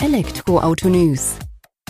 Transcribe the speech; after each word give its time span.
Elektroauto 0.00 0.88
News. 0.88 1.34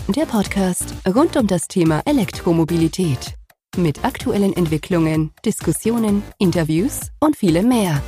Der 0.07 0.25
Podcast 0.25 0.95
rund 1.07 1.37
um 1.37 1.45
das 1.45 1.67
Thema 1.67 2.01
Elektromobilität. 2.05 3.35
Mit 3.77 4.03
aktuellen 4.03 4.51
Entwicklungen, 4.53 5.29
Diskussionen, 5.45 6.23
Interviews 6.39 7.11
und 7.19 7.37
vielem 7.37 7.69
mehr. 7.69 8.01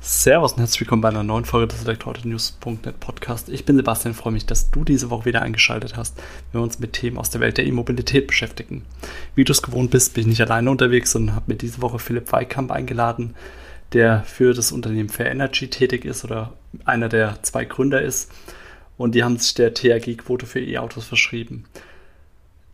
Servus 0.00 0.52
und 0.52 0.60
herzlich 0.60 0.80
willkommen 0.80 1.02
bei 1.02 1.10
einer 1.10 1.22
neuen 1.22 1.44
Folge 1.44 1.68
des 1.68 1.84
Elektroauto-News.net 1.84 2.98
Podcast. 2.98 3.50
Ich 3.50 3.66
bin 3.66 3.76
Sebastian, 3.76 4.14
freue 4.14 4.32
mich, 4.32 4.46
dass 4.46 4.70
du 4.70 4.82
diese 4.82 5.10
Woche 5.10 5.26
wieder 5.26 5.42
eingeschaltet 5.42 5.94
hast, 5.94 6.16
wenn 6.52 6.62
wir 6.62 6.64
uns 6.64 6.78
mit 6.78 6.94
Themen 6.94 7.18
aus 7.18 7.28
der 7.28 7.42
Welt 7.42 7.58
der 7.58 7.66
E-Mobilität 7.66 8.28
beschäftigen. 8.28 8.86
Wie 9.34 9.44
du 9.44 9.52
es 9.52 9.60
gewohnt 9.60 9.90
bist, 9.90 10.14
bin 10.14 10.22
ich 10.22 10.28
nicht 10.28 10.40
alleine 10.40 10.70
unterwegs, 10.70 11.12
sondern 11.12 11.36
habe 11.36 11.52
mir 11.52 11.58
diese 11.58 11.82
Woche 11.82 11.98
Philipp 11.98 12.32
Weikamp 12.32 12.70
eingeladen, 12.70 13.34
der 13.92 14.22
für 14.24 14.54
das 14.54 14.72
Unternehmen 14.72 15.08
Fair 15.08 15.30
Energy 15.30 15.68
tätig 15.68 16.04
ist 16.04 16.24
oder 16.24 16.52
einer 16.84 17.08
der 17.08 17.42
zwei 17.42 17.64
Gründer 17.64 18.02
ist. 18.02 18.30
Und 18.96 19.14
die 19.14 19.24
haben 19.24 19.38
sich 19.38 19.54
der 19.54 19.74
THG-Quote 19.74 20.46
für 20.46 20.60
E-Autos 20.60 21.06
verschrieben. 21.06 21.64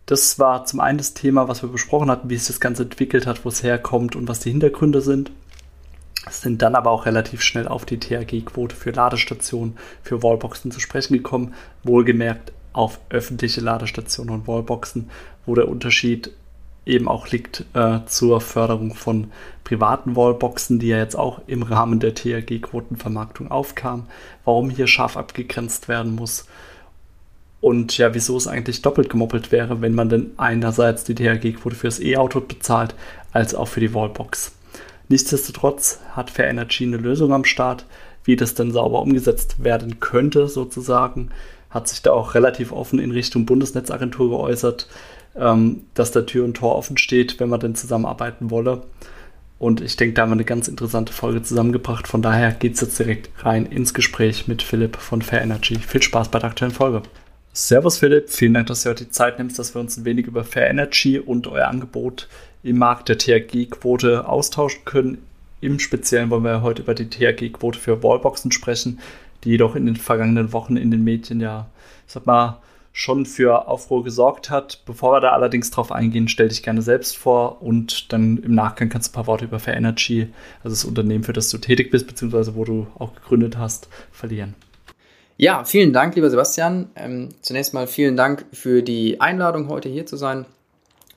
Das 0.06 0.38
war 0.38 0.64
zum 0.64 0.80
einen 0.80 0.98
das 0.98 1.14
Thema, 1.14 1.48
was 1.48 1.62
wir 1.62 1.68
besprochen 1.68 2.10
hatten, 2.10 2.30
wie 2.30 2.36
sich 2.36 2.48
das 2.48 2.60
Ganze 2.60 2.84
entwickelt 2.84 3.26
hat, 3.26 3.44
wo 3.44 3.50
es 3.50 3.62
herkommt 3.62 4.16
und 4.16 4.26
was 4.28 4.40
die 4.40 4.50
Hintergründe 4.50 5.00
sind. 5.00 5.30
Sind 6.30 6.62
dann 6.62 6.74
aber 6.74 6.90
auch 6.90 7.06
relativ 7.06 7.42
schnell 7.42 7.68
auf 7.68 7.84
die 7.84 7.98
THG-Quote 7.98 8.74
für 8.74 8.90
Ladestationen, 8.90 9.76
für 10.02 10.22
Wallboxen 10.22 10.70
zu 10.70 10.80
sprechen 10.80 11.14
gekommen. 11.14 11.54
Wohlgemerkt 11.84 12.52
auf 12.72 13.00
öffentliche 13.10 13.60
Ladestationen 13.60 14.34
und 14.34 14.46
Wallboxen, 14.46 15.10
wo 15.46 15.54
der 15.54 15.68
Unterschied 15.68 16.32
eben 16.88 17.08
auch 17.08 17.28
liegt 17.28 17.64
äh, 17.74 18.00
zur 18.06 18.40
Förderung 18.40 18.94
von 18.94 19.30
privaten 19.64 20.16
Wallboxen, 20.16 20.78
die 20.78 20.88
ja 20.88 20.98
jetzt 20.98 21.16
auch 21.16 21.42
im 21.46 21.62
Rahmen 21.62 22.00
der 22.00 22.14
THG-Quotenvermarktung 22.14 23.50
aufkam, 23.50 24.06
warum 24.44 24.70
hier 24.70 24.86
scharf 24.86 25.16
abgegrenzt 25.16 25.88
werden 25.88 26.14
muss 26.14 26.46
und 27.60 27.98
ja, 27.98 28.14
wieso 28.14 28.36
es 28.36 28.46
eigentlich 28.46 28.82
doppelt 28.82 29.10
gemoppelt 29.10 29.50
wäre, 29.50 29.80
wenn 29.80 29.94
man 29.94 30.08
denn 30.08 30.32
einerseits 30.36 31.04
die 31.04 31.14
THG-Quote 31.14 31.74
fürs 31.74 32.00
E-Auto 32.00 32.40
bezahlt, 32.40 32.94
als 33.32 33.54
auch 33.54 33.68
für 33.68 33.80
die 33.80 33.94
Wallbox. 33.94 34.52
Nichtsdestotrotz 35.08 36.00
hat 36.12 36.30
Fair 36.30 36.48
Energy 36.48 36.84
eine 36.84 36.98
Lösung 36.98 37.32
am 37.32 37.44
Start, 37.44 37.84
wie 38.24 38.36
das 38.36 38.54
denn 38.54 38.72
sauber 38.72 39.00
umgesetzt 39.02 39.64
werden 39.64 40.00
könnte, 40.00 40.48
sozusagen. 40.48 41.30
Hat 41.70 41.88
sich 41.88 42.02
da 42.02 42.12
auch 42.12 42.34
relativ 42.34 42.72
offen 42.72 42.98
in 42.98 43.10
Richtung 43.10 43.44
Bundesnetzagentur 43.44 44.30
geäußert, 44.30 44.88
ähm, 45.36 45.84
dass 45.94 46.10
da 46.10 46.22
Tür 46.22 46.44
und 46.44 46.54
Tor 46.54 46.76
offen 46.76 46.98
steht, 46.98 47.40
wenn 47.40 47.48
man 47.48 47.60
denn 47.60 47.74
zusammenarbeiten 47.74 48.50
wolle. 48.50 48.82
Und 49.58 49.80
ich 49.80 49.96
denke, 49.96 50.14
da 50.14 50.22
haben 50.22 50.30
wir 50.30 50.34
eine 50.34 50.44
ganz 50.44 50.68
interessante 50.68 51.12
Folge 51.12 51.42
zusammengebracht. 51.42 52.06
Von 52.06 52.22
daher 52.22 52.52
geht 52.52 52.74
es 52.74 52.80
jetzt 52.80 52.98
direkt 52.98 53.30
rein 53.44 53.66
ins 53.66 53.92
Gespräch 53.92 54.46
mit 54.46 54.62
Philipp 54.62 54.96
von 54.96 55.20
Fair 55.20 55.42
Energy. 55.42 55.76
Viel 55.76 56.02
Spaß 56.02 56.28
bei 56.28 56.38
der 56.38 56.50
aktuellen 56.50 56.72
Folge. 56.72 57.02
Servus 57.52 57.98
Philipp, 57.98 58.30
vielen 58.30 58.54
Dank, 58.54 58.68
dass 58.68 58.84
du 58.84 58.90
heute 58.90 59.04
die 59.04 59.10
Zeit 59.10 59.38
nimmst, 59.38 59.58
dass 59.58 59.74
wir 59.74 59.80
uns 59.80 59.96
ein 59.96 60.04
wenig 60.04 60.26
über 60.26 60.44
Fair 60.44 60.70
Energy 60.70 61.18
und 61.18 61.48
euer 61.48 61.66
Angebot 61.66 62.28
im 62.62 62.78
Markt 62.78 63.08
der 63.08 63.18
THG-Quote 63.18 64.28
austauschen 64.28 64.84
können. 64.84 65.18
Im 65.60 65.80
Speziellen 65.80 66.30
wollen 66.30 66.44
wir 66.44 66.62
heute 66.62 66.82
über 66.82 66.94
die 66.94 67.10
THG-Quote 67.10 67.80
für 67.80 68.00
Wallboxen 68.04 68.52
sprechen, 68.52 69.00
die 69.42 69.50
jedoch 69.50 69.74
in 69.74 69.86
den 69.86 69.96
vergangenen 69.96 70.52
Wochen 70.52 70.76
in 70.76 70.92
den 70.92 71.02
Medien 71.02 71.40
ja, 71.40 71.68
ich 72.06 72.12
sag 72.12 72.26
mal, 72.26 72.60
schon 72.98 73.26
für 73.26 73.68
Aufruhr 73.68 74.02
gesorgt 74.02 74.50
hat. 74.50 74.82
Bevor 74.84 75.12
wir 75.12 75.20
da 75.20 75.30
allerdings 75.30 75.70
drauf 75.70 75.92
eingehen, 75.92 76.26
stell 76.26 76.48
dich 76.48 76.64
gerne 76.64 76.82
selbst 76.82 77.16
vor 77.16 77.62
und 77.62 78.12
dann 78.12 78.38
im 78.38 78.56
Nachgang 78.56 78.88
kannst 78.88 79.08
du 79.08 79.12
ein 79.12 79.14
paar 79.14 79.28
Worte 79.28 79.44
über 79.44 79.60
Fair 79.60 79.76
Energy, 79.76 80.26
also 80.64 80.74
das 80.74 80.84
Unternehmen, 80.84 81.22
für 81.22 81.32
das 81.32 81.48
du 81.48 81.58
tätig 81.58 81.92
bist, 81.92 82.08
beziehungsweise 82.08 82.56
wo 82.56 82.64
du 82.64 82.88
auch 82.98 83.14
gegründet 83.14 83.56
hast, 83.56 83.88
verlieren. 84.10 84.56
Ja, 85.36 85.64
vielen 85.64 85.92
Dank, 85.92 86.16
lieber 86.16 86.28
Sebastian. 86.28 86.90
Ähm, 86.96 87.28
zunächst 87.40 87.72
mal 87.72 87.86
vielen 87.86 88.16
Dank 88.16 88.46
für 88.52 88.82
die 88.82 89.20
Einladung, 89.20 89.68
heute 89.68 89.88
hier 89.88 90.04
zu 90.04 90.16
sein. 90.16 90.44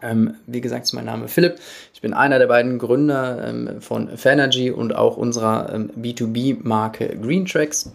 Ähm, 0.03 0.35
wie 0.45 0.61
gesagt, 0.61 0.83
ist 0.83 0.93
mein 0.93 1.05
Name 1.05 1.29
Philipp. 1.29 1.55
Ich 1.95 2.01
bin 2.01 2.13
einer 2.13 2.37
der 2.37 2.45
beiden 2.45 2.77
Gründer 2.77 3.47
ähm, 3.47 3.81
von 3.81 4.15
Fanergy 4.17 4.69
und 4.69 4.95
auch 4.95 5.17
unserer 5.17 5.73
ähm, 5.73 5.89
B2B-Marke 5.99 7.17
Greentracks. 7.19 7.91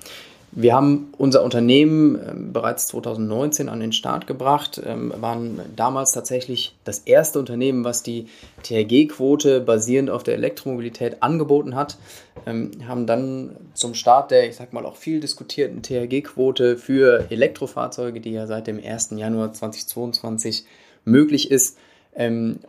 Wir 0.59 0.75
haben 0.75 1.13
unser 1.19 1.45
Unternehmen 1.45 2.19
ähm, 2.19 2.53
bereits 2.55 2.87
2019 2.87 3.69
an 3.69 3.79
den 3.79 3.93
Start 3.93 4.27
gebracht, 4.27 4.81
ähm, 4.83 5.13
waren 5.21 5.61
damals 5.77 6.13
tatsächlich 6.13 6.75
das 6.85 7.01
erste 7.01 7.39
Unternehmen, 7.39 7.85
was 7.85 8.03
die 8.03 8.29
THG-Quote 8.63 9.61
basierend 9.61 10.09
auf 10.09 10.23
der 10.23 10.33
Elektromobilität 10.33 11.23
angeboten 11.23 11.75
hat, 11.75 11.99
ähm, 12.47 12.71
haben 12.89 13.07
dann 13.07 13.51
zum 13.75 13.93
Start 13.93 14.31
der, 14.31 14.49
ich 14.49 14.57
sag 14.57 14.73
mal, 14.73 14.87
auch 14.87 14.97
viel 14.97 15.21
diskutierten 15.21 15.83
THG-Quote 15.83 16.79
für 16.79 17.27
Elektrofahrzeuge, 17.31 18.23
die 18.23 18.33
ja 18.33 18.47
seit 18.47 18.67
dem 18.67 18.83
1. 18.83 19.11
Januar 19.17 19.53
2022 19.53 20.65
möglich 21.05 21.51
ist, 21.51 21.79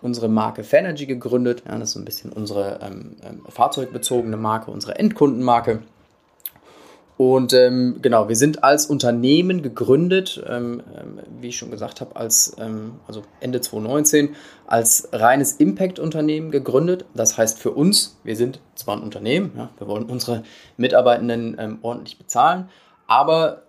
unsere 0.02 0.28
Marke 0.28 0.66
Fanergy 0.66 1.06
gegründet. 1.06 1.64
Das 1.66 1.82
ist 1.84 1.92
so 1.92 2.00
ein 2.00 2.06
bisschen 2.06 2.34
unsere 2.34 2.82
fahrzeugbezogene 3.48 4.36
Marke, 4.36 4.72
unsere 4.72 5.00
Endkundenmarke. 5.00 5.80
Und 7.18 7.52
ähm, 7.54 7.98
genau, 8.02 8.30
wir 8.30 8.36
sind 8.36 8.64
als 8.64 8.86
Unternehmen 8.86 9.64
gegründet, 9.64 10.44
ähm, 10.48 10.84
ähm, 10.96 11.20
wie 11.42 11.48
ich 11.48 11.58
schon 11.58 11.72
gesagt 11.72 12.00
habe, 12.00 12.16
als 12.16 12.56
ähm, 12.60 13.00
also 13.08 13.24
Ende 13.40 13.60
2019 13.60 14.36
als 14.68 15.10
reines 15.12 15.54
Impact-Unternehmen 15.54 16.52
gegründet. 16.52 17.06
Das 17.16 17.36
heißt 17.38 17.58
für 17.58 17.72
uns, 17.72 18.20
wir 18.24 18.36
sind 18.36 18.60
zwar 18.76 18.98
ein 18.98 19.02
Unternehmen, 19.02 19.52
ja, 19.58 19.70
wir 19.80 19.88
wollen 19.88 20.06
unsere 20.06 20.44
Mitarbeitenden 20.78 21.58
ähm, 21.60 21.80
ordentlich 21.82 22.20
bezahlen, 22.20 22.70
aber 23.08 23.64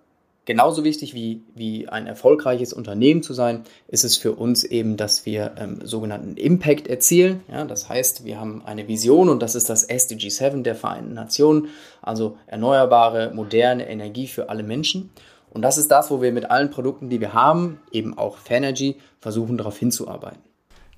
genauso 0.48 0.82
wichtig 0.82 1.12
wie, 1.12 1.42
wie 1.54 1.90
ein 1.90 2.06
erfolgreiches 2.06 2.72
Unternehmen 2.72 3.22
zu 3.22 3.34
sein, 3.34 3.64
ist 3.86 4.02
es 4.02 4.16
für 4.16 4.32
uns 4.32 4.64
eben, 4.64 4.96
dass 4.96 5.26
wir 5.26 5.52
ähm, 5.58 5.80
sogenannten 5.84 6.38
Impact 6.38 6.88
erzielen. 6.88 7.42
Ja, 7.52 7.66
das 7.66 7.90
heißt, 7.90 8.24
wir 8.24 8.40
haben 8.40 8.62
eine 8.64 8.88
Vision 8.88 9.28
und 9.28 9.42
das 9.42 9.54
ist 9.54 9.68
das 9.68 9.84
SDG 9.84 10.30
7 10.30 10.64
der 10.64 10.74
Vereinten 10.74 11.12
Nationen, 11.12 11.68
also 12.00 12.38
erneuerbare, 12.46 13.30
moderne 13.34 13.90
Energie 13.90 14.26
für 14.26 14.48
alle 14.48 14.62
Menschen. 14.62 15.10
Und 15.50 15.60
das 15.60 15.76
ist 15.76 15.90
das, 15.90 16.10
wo 16.10 16.22
wir 16.22 16.32
mit 16.32 16.50
allen 16.50 16.70
Produkten, 16.70 17.10
die 17.10 17.20
wir 17.20 17.34
haben, 17.34 17.78
eben 17.92 18.16
auch 18.16 18.38
Fanergy, 18.38 18.96
versuchen 19.20 19.58
darauf 19.58 19.76
hinzuarbeiten. 19.76 20.40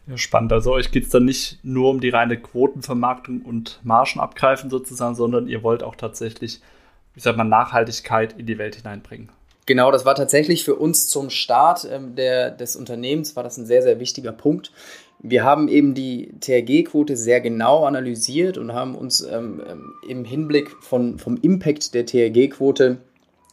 Ja, 0.07 0.17
spannend. 0.17 0.53
Also 0.53 0.71
euch 0.71 0.93
geht 0.93 1.07
es 1.07 1.11
dann 1.11 1.25
nicht 1.25 1.59
nur 1.65 1.91
um 1.91 2.01
die 2.01 2.11
reine 2.11 2.37
Quotenvermarktung 2.37 3.43
und 3.43 3.81
Margen 3.83 4.21
abgreifen 4.21 4.71
sozusagen, 4.71 5.17
sondern 5.17 5.49
ihr 5.49 5.65
wollt 5.65 5.83
auch 5.83 5.97
tatsächlich, 5.97 6.61
ich 7.17 7.23
sag 7.25 7.37
mal, 7.37 7.43
Nachhaltigkeit 7.43 8.39
in 8.39 8.47
die 8.47 8.59
Welt 8.59 8.77
hineinbringen. 8.77 9.31
Genau, 9.71 9.93
das 9.93 10.05
war 10.05 10.17
tatsächlich 10.17 10.65
für 10.65 10.75
uns 10.75 11.07
zum 11.07 11.31
Start 11.31 11.87
ähm, 11.89 12.17
der, 12.17 12.51
des 12.51 12.75
Unternehmens, 12.75 13.37
war 13.37 13.45
das 13.45 13.57
ein 13.57 13.67
sehr, 13.67 13.83
sehr 13.83 14.01
wichtiger 14.01 14.33
Punkt. 14.33 14.73
Wir 15.21 15.45
haben 15.45 15.69
eben 15.69 15.95
die 15.95 16.33
THG-Quote 16.41 17.17
sehr 17.17 17.41
genau 17.41 17.85
analysiert 17.85 18.59
und 18.59 18.73
haben 18.73 18.97
uns 18.97 19.21
ähm, 19.21 19.63
ähm 19.65 19.93
im 20.09 20.25
Hinblick 20.25 20.71
von, 20.81 21.21
vom 21.21 21.37
Impact 21.37 21.95
der 21.95 22.05
THG-Quote 22.05 22.99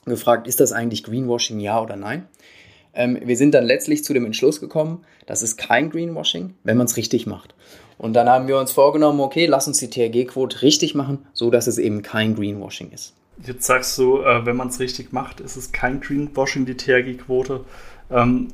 gefragt, 0.05 0.47
ist 0.47 0.59
das 0.59 0.71
eigentlich 0.71 1.03
Greenwashing, 1.03 1.59
ja 1.59 1.79
oder 1.79 1.97
nein? 1.97 2.25
Ähm, 2.95 3.19
wir 3.23 3.37
sind 3.37 3.53
dann 3.53 3.65
letztlich 3.65 4.03
zu 4.03 4.15
dem 4.15 4.25
Entschluss 4.25 4.59
gekommen, 4.59 5.05
das 5.27 5.43
ist 5.43 5.57
kein 5.57 5.91
Greenwashing, 5.91 6.55
wenn 6.63 6.77
man 6.77 6.87
es 6.87 6.97
richtig 6.97 7.27
macht. 7.27 7.53
Und 7.99 8.13
dann 8.13 8.27
haben 8.27 8.47
wir 8.47 8.57
uns 8.57 8.71
vorgenommen, 8.71 9.19
okay, 9.19 9.45
lass 9.45 9.67
uns 9.67 9.77
die 9.77 9.91
THG-Quote 9.91 10.63
richtig 10.63 10.95
machen, 10.95 11.27
so 11.33 11.51
dass 11.51 11.67
es 11.67 11.77
eben 11.77 12.01
kein 12.01 12.33
Greenwashing 12.33 12.89
ist. 12.89 13.13
Jetzt 13.45 13.65
sagst 13.65 13.97
du, 13.97 14.21
äh, 14.21 14.45
wenn 14.45 14.55
man 14.55 14.69
es 14.69 14.79
richtig 14.79 15.13
macht, 15.13 15.39
ist 15.39 15.55
es 15.55 15.71
kein 15.71 16.01
Greenwashing, 16.01 16.65
die 16.65 16.75
THG-Quote. 16.75 17.65
Ähm, 18.09 18.49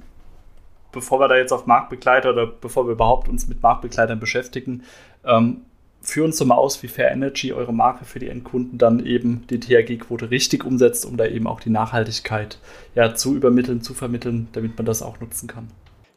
bevor 0.91 1.19
wir 1.19 1.27
da 1.27 1.37
jetzt 1.37 1.51
auf 1.51 1.65
Marktbegleiter 1.65 2.31
oder 2.31 2.47
bevor 2.47 2.85
wir 2.85 2.93
überhaupt 2.93 3.29
uns 3.29 3.47
mit 3.47 3.61
Marktbegleitern 3.61 4.19
beschäftigen, 4.19 4.83
ähm, 5.25 5.61
führ 6.01 6.25
uns 6.25 6.37
doch 6.37 6.45
mal 6.45 6.55
aus, 6.55 6.83
wie 6.83 6.87
Fair 6.87 7.11
Energy, 7.11 7.53
eure 7.53 7.73
Marke 7.73 8.03
für 8.03 8.19
die 8.19 8.27
Endkunden, 8.27 8.77
dann 8.77 9.05
eben 9.05 9.45
die 9.49 9.59
THG-Quote 9.59 10.31
richtig 10.31 10.65
umsetzt, 10.65 11.05
um 11.05 11.15
da 11.17 11.25
eben 11.25 11.47
auch 11.47 11.61
die 11.61 11.69
Nachhaltigkeit 11.69 12.59
ja, 12.93 13.15
zu 13.15 13.35
übermitteln, 13.35 13.81
zu 13.81 13.93
vermitteln, 13.93 14.49
damit 14.51 14.77
man 14.77 14.85
das 14.85 15.01
auch 15.01 15.19
nutzen 15.21 15.47
kann. 15.47 15.69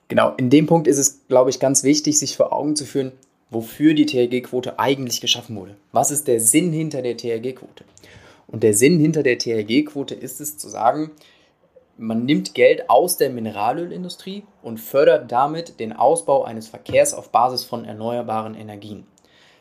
Genau, 0.09 0.35
in 0.37 0.51
dem 0.51 0.67
Punkt 0.67 0.89
ist 0.89 0.99
es, 0.99 1.27
glaube 1.29 1.51
ich, 1.51 1.61
ganz 1.61 1.85
wichtig, 1.85 2.19
sich 2.19 2.37
vor 2.37 2.53
Augen 2.53 2.77
zu 2.77 2.85
führen, 2.85 3.13
wofür 3.51 3.95
die 3.95 4.07
THG-Quote 4.07 4.79
eigentlich 4.79 5.21
geschaffen 5.21 5.57
wurde. 5.57 5.77
Was 5.93 6.11
ist 6.11 6.27
der 6.27 6.41
Sinn 6.41 6.73
hinter 6.73 7.03
der 7.03 7.17
THG-Quote? 7.17 7.85
Und 8.49 8.63
der 8.63 8.75
Sinn 8.75 8.99
hinter 9.01 9.23
der 9.23 9.39
THG-Quote 9.39 10.15
ist 10.15 10.41
es 10.41 10.57
zu 10.57 10.69
sagen, 10.69 11.11
man 11.99 12.27
nimmt 12.27 12.55
Geld 12.55 12.91
aus 12.91 13.17
der 13.17 13.31
Mineralölindustrie 13.31 14.45
und 14.63 14.79
fördert 14.79 15.33
damit 15.33 15.81
den 15.81 15.93
Ausbau 15.93 16.45
eines 16.45 16.69
Verkehrs 16.69 17.15
auf 17.15 17.31
Basis 17.31 17.65
von 17.65 17.85
erneuerbaren 17.85 18.55
Energien. 18.55 19.07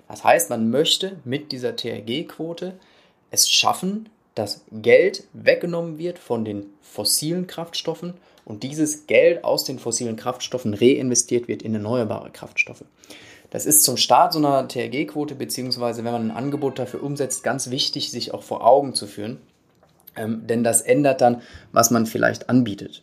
Das 0.08 0.24
heißt, 0.24 0.50
man 0.50 0.70
möchte 0.70 1.18
mit 1.24 1.52
dieser 1.52 1.76
THG-Quote 1.76 2.78
es 3.32 3.50
schaffen, 3.50 4.10
dass 4.36 4.66
Geld 4.72 5.24
weggenommen 5.34 5.98
wird 5.98 6.20
von 6.20 6.44
den 6.44 6.66
fossilen 6.82 7.48
Kraftstoffen 7.48 8.14
und 8.44 8.64
dieses 8.64 9.08
Geld 9.08 9.44
aus 9.44 9.64
den 9.64 9.80
fossilen 9.80 10.18
Kraftstoffen 10.18 10.74
reinvestiert 10.74 11.48
wird 11.48 11.64
in 11.64 11.74
erneuerbare 11.74 12.30
Kraftstoffe. 12.32 12.84
Das 13.56 13.66
ist 13.66 13.86
zum 13.86 13.96
Start 13.96 14.34
so 14.34 14.40
einer 14.40 14.68
TRG-Quote, 14.68 15.34
beziehungsweise 15.34 16.04
wenn 16.04 16.12
man 16.12 16.30
ein 16.30 16.36
Angebot 16.36 16.78
dafür 16.78 17.02
umsetzt, 17.02 17.42
ganz 17.42 17.70
wichtig, 17.70 18.12
sich 18.12 18.34
auch 18.34 18.44
vor 18.44 18.68
Augen 18.68 18.94
zu 18.94 19.08
führen. 19.08 19.38
Ähm, 20.18 20.46
denn 20.46 20.66
das 20.66 20.82
ändert 20.82 21.22
dann, 21.22 21.42
was 21.72 21.90
man 21.90 22.06
vielleicht 22.06 22.50
anbietet. 22.50 23.02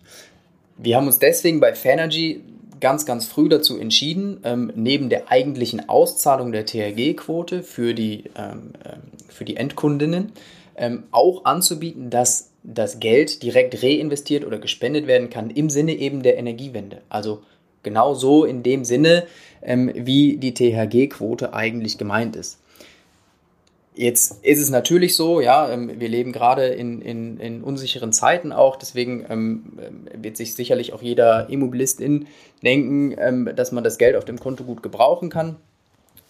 Wir 0.77 0.99
haben 0.99 1.07
uns 1.07 1.19
deswegen 1.19 1.59
bei 1.59 1.75
Fanergy 1.75 2.43
ganz, 2.81 3.07
ganz 3.07 3.27
früh 3.27 3.49
dazu 3.49 3.79
entschieden, 3.79 4.41
ähm, 4.45 4.71
neben 4.77 5.09
der 5.09 5.33
eigentlichen 5.33 5.89
Auszahlung 5.89 6.53
der 6.53 6.67
TRG-Quote 6.67 7.63
für, 7.63 7.95
die, 7.95 8.25
ähm, 8.37 8.75
ähm, 8.85 9.01
für 9.29 9.47
die 9.47 9.57
Endkundinnen 9.57 10.33
ähm, 10.77 11.05
auch 11.13 11.47
anzubieten, 11.47 12.11
dass 12.11 12.51
das 12.63 13.01
Geld 13.01 13.43
direkt 13.43 13.83
reinvestiert 13.83 14.45
oder 14.45 14.59
gespendet 14.59 15.07
werden 15.07 15.31
kann 15.31 15.49
im 15.49 15.71
Sinne 15.71 15.95
eben 15.95 16.23
der 16.23 16.37
Energiewende. 16.37 17.01
Also 17.09 17.41
genau 17.83 18.15
so 18.15 18.45
in 18.45 18.63
dem 18.63 18.85
Sinne, 18.85 19.27
ähm, 19.63 19.91
wie 19.95 20.37
die 20.37 20.55
THG-Quote 20.55 21.55
eigentlich 21.55 21.99
gemeint 21.99 22.37
ist. 22.37 22.59
Jetzt 23.95 24.43
ist 24.43 24.59
es 24.59 24.71
natürlich 24.71 25.17
so, 25.17 25.43
ja, 25.43 25.71
ähm, 25.71 26.01
wir 26.01 26.09
leben 26.09 26.33
gerade 26.33 26.69
in, 26.69 27.03
in, 27.03 27.39
in 27.39 27.63
unsicheren 27.63 28.13
Zeiten 28.13 28.51
auch, 28.51 28.77
deswegen 28.77 29.27
ähm, 29.29 29.79
ähm, 29.79 30.23
wird 30.23 30.39
sich 30.39 30.55
sicherlich 30.55 30.95
auch 30.95 31.03
jeder 31.03 31.51
Immobilistin 31.51 32.27
denken, 32.63 33.15
ähm, 33.19 33.51
dass 33.55 33.71
man 33.71 33.85
das 33.85 33.99
Geld 33.99 34.17
auf 34.17 34.25
dem 34.25 34.41
Konto 34.41 34.65
gut 34.65 34.83
gebrauchen 34.83 35.29
kann. 35.29 35.57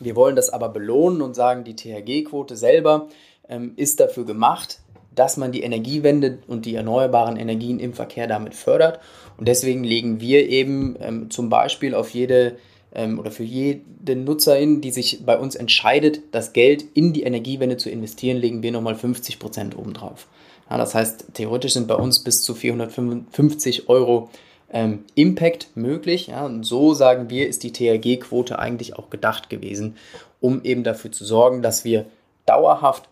Wir 0.01 0.17
wollen 0.17 0.35
das 0.35 0.51
aber 0.51 0.71
belohnen 0.71 1.23
und 1.23 1.35
sagen, 1.35 1.63
die 1.63 1.77
THG-Quote 1.77 2.57
selber 2.57 3.09
ähm, 3.49 3.75
ist 3.77 4.01
dafür 4.01 4.25
gemacht, 4.25 4.81
dass 5.15 5.37
man 5.37 5.53
die 5.53 5.63
Energiewende 5.63 6.39
und 6.47 6.67
die 6.67 6.75
erneuerbaren 6.75 7.37
Energien 7.37 7.79
im 7.79 7.93
Verkehr 7.93 8.27
damit 8.27 8.55
fördert. 8.55 9.01
Und 9.37 9.49
deswegen 9.49 9.85
legen 9.85 10.21
wir 10.21 10.49
eben 10.49 10.97
ähm, 11.01 11.31
zum 11.31 11.49
Beispiel 11.49 11.95
auf 11.95 12.11
jede 12.11 12.57
ähm, 12.95 13.19
oder 13.19 13.31
für 13.31 13.45
jede 13.45 14.17
Nutzerin, 14.17 14.81
die 14.81 14.91
sich 14.91 15.25
bei 15.25 15.39
uns 15.39 15.55
entscheidet, 15.55 16.21
das 16.33 16.53
Geld 16.53 16.85
in 16.95 17.13
die 17.13 17.23
Energiewende 17.23 17.77
zu 17.77 17.91
investieren, 17.91 18.37
legen 18.37 18.63
wir 18.63 18.73
nochmal 18.73 18.95
50 18.95 19.39
Prozent 19.39 19.77
obendrauf. 19.77 20.29
Ja, 20.71 20.79
das 20.79 20.95
heißt, 20.95 21.35
theoretisch 21.35 21.73
sind 21.73 21.89
bei 21.89 21.95
uns 21.95 22.21
bis 22.21 22.43
zu 22.43 22.55
455 22.55 23.89
Euro 23.89 24.31
ähm, 24.73 25.05
Impact 25.15 25.69
möglich. 25.75 26.29
Ja, 26.29 26.47
und 26.47 26.65
so 26.65 26.95
sagen 26.95 27.31
wir, 27.31 27.49
ist 27.49 27.63
die 27.63 27.73
THG-Quote 27.73 28.59
eigentlich 28.59 28.97
auch 28.97 29.11
gedacht 29.11 29.51
gewesen, 29.51 29.97
um 30.41 30.63
eben 30.65 30.83
dafür 30.83 31.13
zu 31.13 31.25
sorgen, 31.25 31.63
dass 31.63 31.85
wir 31.85 32.07
dauerhaft 32.47 33.09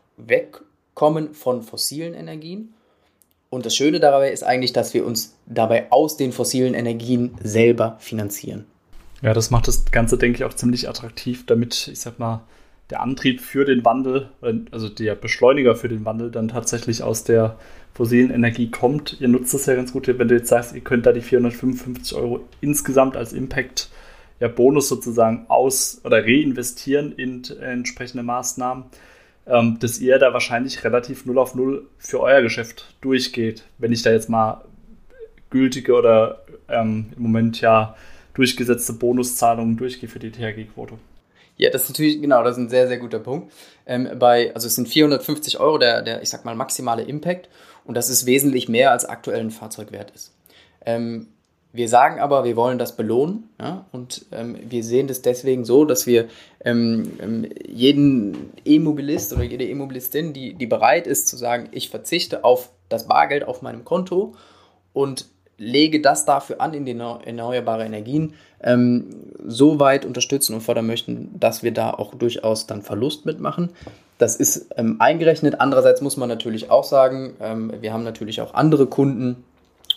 wegkommen 1.01 1.33
von 1.35 1.63
fossilen 1.63 2.13
Energien. 2.13 2.75
Und 3.49 3.65
das 3.67 3.75
Schöne 3.75 4.01
dabei 4.01 4.31
ist 4.31 4.45
eigentlich, 4.45 4.73
dass 4.75 4.93
wir 4.93 5.07
uns 5.07 5.35
dabei 5.47 5.91
aus 5.91 6.17
den 6.17 6.31
fossilen 6.31 6.75
Energien 6.75 7.37
selber 7.43 7.97
finanzieren. 7.99 8.67
Ja, 9.23 9.33
das 9.33 9.51
macht 9.51 9.67
das 9.67 9.87
Ganze, 9.87 10.19
denke 10.19 10.37
ich, 10.37 10.45
auch 10.45 10.55
ziemlich 10.55 10.89
attraktiv, 10.89 11.47
damit, 11.47 11.89
ich 11.91 12.01
sag 12.01 12.19
mal, 12.19 12.43
der 12.91 13.01
Antrieb 13.01 13.41
für 13.41 13.65
den 13.65 13.85
Wandel, 13.85 14.29
also 14.71 14.89
der 14.89 15.15
Beschleuniger 15.15 15.75
für 15.75 15.89
den 15.89 16.05
Wandel 16.05 16.31
dann 16.31 16.49
tatsächlich 16.49 17.03
aus 17.03 17.25
der 17.25 17.57
fossilen 17.95 18.31
Energie 18.31 18.71
kommt. 18.71 19.21
Ihr 19.21 19.29
nutzt 19.29 19.55
das 19.55 19.67
ja 19.67 19.75
ganz 19.75 19.93
gut, 19.93 20.07
wenn 20.07 20.29
du 20.29 20.35
jetzt 20.35 20.49
sagst, 20.49 20.75
ihr 20.75 20.81
könnt 20.81 21.07
da 21.07 21.13
die 21.13 21.23
455 21.23 22.17
Euro 22.17 22.41
insgesamt 22.61 23.17
als 23.17 23.33
Impact 23.33 23.89
ja, 24.39 24.49
Bonus 24.49 24.89
sozusagen 24.89 25.47
aus 25.49 26.01
oder 26.05 26.25
reinvestieren 26.25 27.13
in 27.13 27.45
entsprechende 27.61 28.23
Maßnahmen, 28.23 28.85
ähm, 29.47 29.79
dass 29.81 29.99
ihr 29.99 30.19
da 30.19 30.33
wahrscheinlich 30.33 30.85
relativ 30.85 31.27
null 31.27 31.39
auf 31.39 31.55
null 31.55 31.87
für 31.99 32.21
euer 32.21 32.43
Geschäft 32.43 32.95
durchgeht. 33.01 33.65
Wenn 33.79 33.93
ich 33.93 34.03
da 34.03 34.11
jetzt 34.11 34.29
mal 34.29 34.65
gültige 35.51 35.95
oder 35.95 36.43
ähm, 36.69 37.13
im 37.17 37.23
Moment 37.23 37.61
ja 37.61 37.97
durchgesetzte 38.35 38.93
Bonuszahlungen 38.95 39.77
durchgehe 39.77 40.09
für 40.09 40.19
die 40.19 40.31
THG-Quote. 40.31 40.95
Ja, 41.57 41.69
das 41.71 41.83
ist 41.83 41.91
natürlich, 41.91 42.23
genau, 42.23 42.43
das 42.43 42.57
ist 42.57 42.63
ein 42.63 42.69
sehr, 42.71 42.89
sehr 42.89 42.99
guter 42.99 43.19
Punkt. 43.19 43.53
Ähm, 43.85 44.09
bei, 44.19 44.55
also 44.55 44.67
es 44.67 44.77
sind 44.77 44.89
450 44.89 45.61
Euro 45.61 45.77
der, 45.77 46.01
der, 46.03 46.23
ich 46.23 46.31
sag 46.31 46.45
mal, 46.45 46.55
maximale 46.55 47.03
Impact 47.03 47.49
und 47.85 47.97
das 47.97 48.09
ist 48.09 48.25
wesentlich 48.25 48.69
mehr 48.69 48.93
als 48.93 49.05
aktuell 49.05 49.41
ein 49.41 49.51
Fahrzeug 49.51 49.93
wert 49.93 50.11
ist. 50.13 50.33
Ähm, 50.87 51.29
wir 51.73 51.89
sagen 51.89 52.21
aber, 52.21 52.45
wir 52.45 52.57
wollen 52.57 52.79
das 52.79 52.97
belohnen 52.97 53.49
ja, 53.61 53.85
und 53.93 54.27
ähm, 54.33 54.57
wir 54.69 54.83
sehen 54.83 55.07
das 55.07 55.23
deswegen 55.23 55.65
so, 55.65 55.85
dass 55.85 56.07
wir 56.07 56.29
ähm, 56.65 57.13
ähm 57.21 57.49
jeden 57.67 58.51
E-Mobilist 58.65 59.33
oder 59.33 59.45
jede 59.45 59.65
E-Mobilistin, 59.65 60.33
die, 60.33 60.55
die 60.55 60.67
bereit 60.67 61.07
ist 61.07 61.29
zu 61.29 61.37
sagen, 61.37 61.69
ich 61.71 61.91
verzichte 61.91 62.45
auf 62.45 62.71
das 62.89 63.07
Bargeld 63.07 63.47
auf 63.47 63.63
meinem 63.63 63.85
Konto 63.85 64.35
und 64.93 65.27
lege 65.61 66.01
das 66.01 66.25
dafür 66.25 66.61
an, 66.61 66.73
in 66.73 66.87
die 66.87 66.99
erneuerbare 66.99 67.85
Energien 67.85 68.35
ähm, 68.63 69.11
so 69.47 69.79
weit 69.79 70.07
unterstützen 70.07 70.55
und 70.55 70.63
fördern 70.63 70.87
möchten, 70.87 71.39
dass 71.39 71.63
wir 71.63 71.73
da 71.73 71.91
auch 71.91 72.15
durchaus 72.15 72.67
dann 72.67 72.83
Verlust 72.83 73.27
mitmachen. 73.27 73.71
Das 74.17 74.37
ist 74.37 74.71
ähm, 74.77 74.97
eingerechnet. 75.01 75.61
Andererseits 75.61 76.01
muss 76.01 76.17
man 76.17 76.29
natürlich 76.29 76.71
auch 76.71 76.85
sagen, 76.85 77.35
ähm, 77.41 77.73
wir 77.81 77.93
haben 77.93 78.05
natürlich 78.05 78.41
auch 78.41 78.55
andere 78.55 78.87
Kunden 78.87 79.45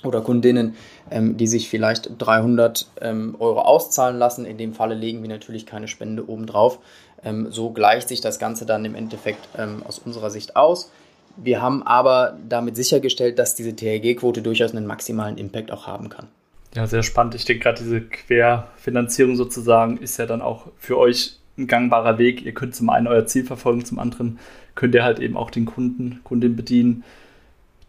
oder 0.03 0.21
Kundinnen, 0.21 0.75
ähm, 1.11 1.37
die 1.37 1.47
sich 1.47 1.69
vielleicht 1.69 2.11
300 2.17 2.87
ähm, 3.01 3.35
Euro 3.39 3.61
auszahlen 3.61 4.17
lassen. 4.17 4.45
In 4.45 4.57
dem 4.57 4.73
Falle 4.73 4.95
legen 4.95 5.21
wir 5.21 5.29
natürlich 5.29 5.65
keine 5.65 5.87
Spende 5.87 6.27
obendrauf. 6.27 6.79
Ähm, 7.23 7.51
so 7.51 7.71
gleicht 7.71 8.09
sich 8.09 8.21
das 8.21 8.39
Ganze 8.39 8.65
dann 8.65 8.85
im 8.85 8.95
Endeffekt 8.95 9.47
aus 9.87 9.99
unserer 9.99 10.29
Sicht 10.29 10.55
aus. 10.55 10.91
Wir 11.35 11.61
haben 11.61 11.83
aber 11.83 12.37
damit 12.47 12.75
sichergestellt, 12.75 13.39
dass 13.39 13.55
diese 13.55 13.75
THG-Quote 13.75 14.41
durchaus 14.41 14.75
einen 14.75 14.85
maximalen 14.85 15.37
Impact 15.37 15.71
auch 15.71 15.87
haben 15.87 16.09
kann. 16.09 16.27
Ja, 16.75 16.87
sehr 16.87 17.03
spannend. 17.03 17.35
Ich 17.35 17.45
denke 17.45 17.63
gerade 17.63 17.81
diese 17.81 18.01
Querfinanzierung 18.01 19.35
sozusagen 19.35 19.97
ist 19.97 20.17
ja 20.17 20.25
dann 20.25 20.41
auch 20.41 20.67
für 20.77 20.97
euch 20.97 21.39
ein 21.57 21.67
gangbarer 21.67 22.17
Weg. 22.17 22.43
Ihr 22.43 22.53
könnt 22.53 22.75
zum 22.75 22.89
einen 22.89 23.07
euer 23.07 23.25
Ziel 23.25 23.45
verfolgen, 23.45 23.85
zum 23.85 23.99
anderen 23.99 24.39
könnt 24.75 24.95
ihr 24.95 25.03
halt 25.03 25.19
eben 25.19 25.37
auch 25.37 25.51
den 25.51 25.65
Kunden, 25.65 26.21
Kundin 26.23 26.55
bedienen, 26.55 27.03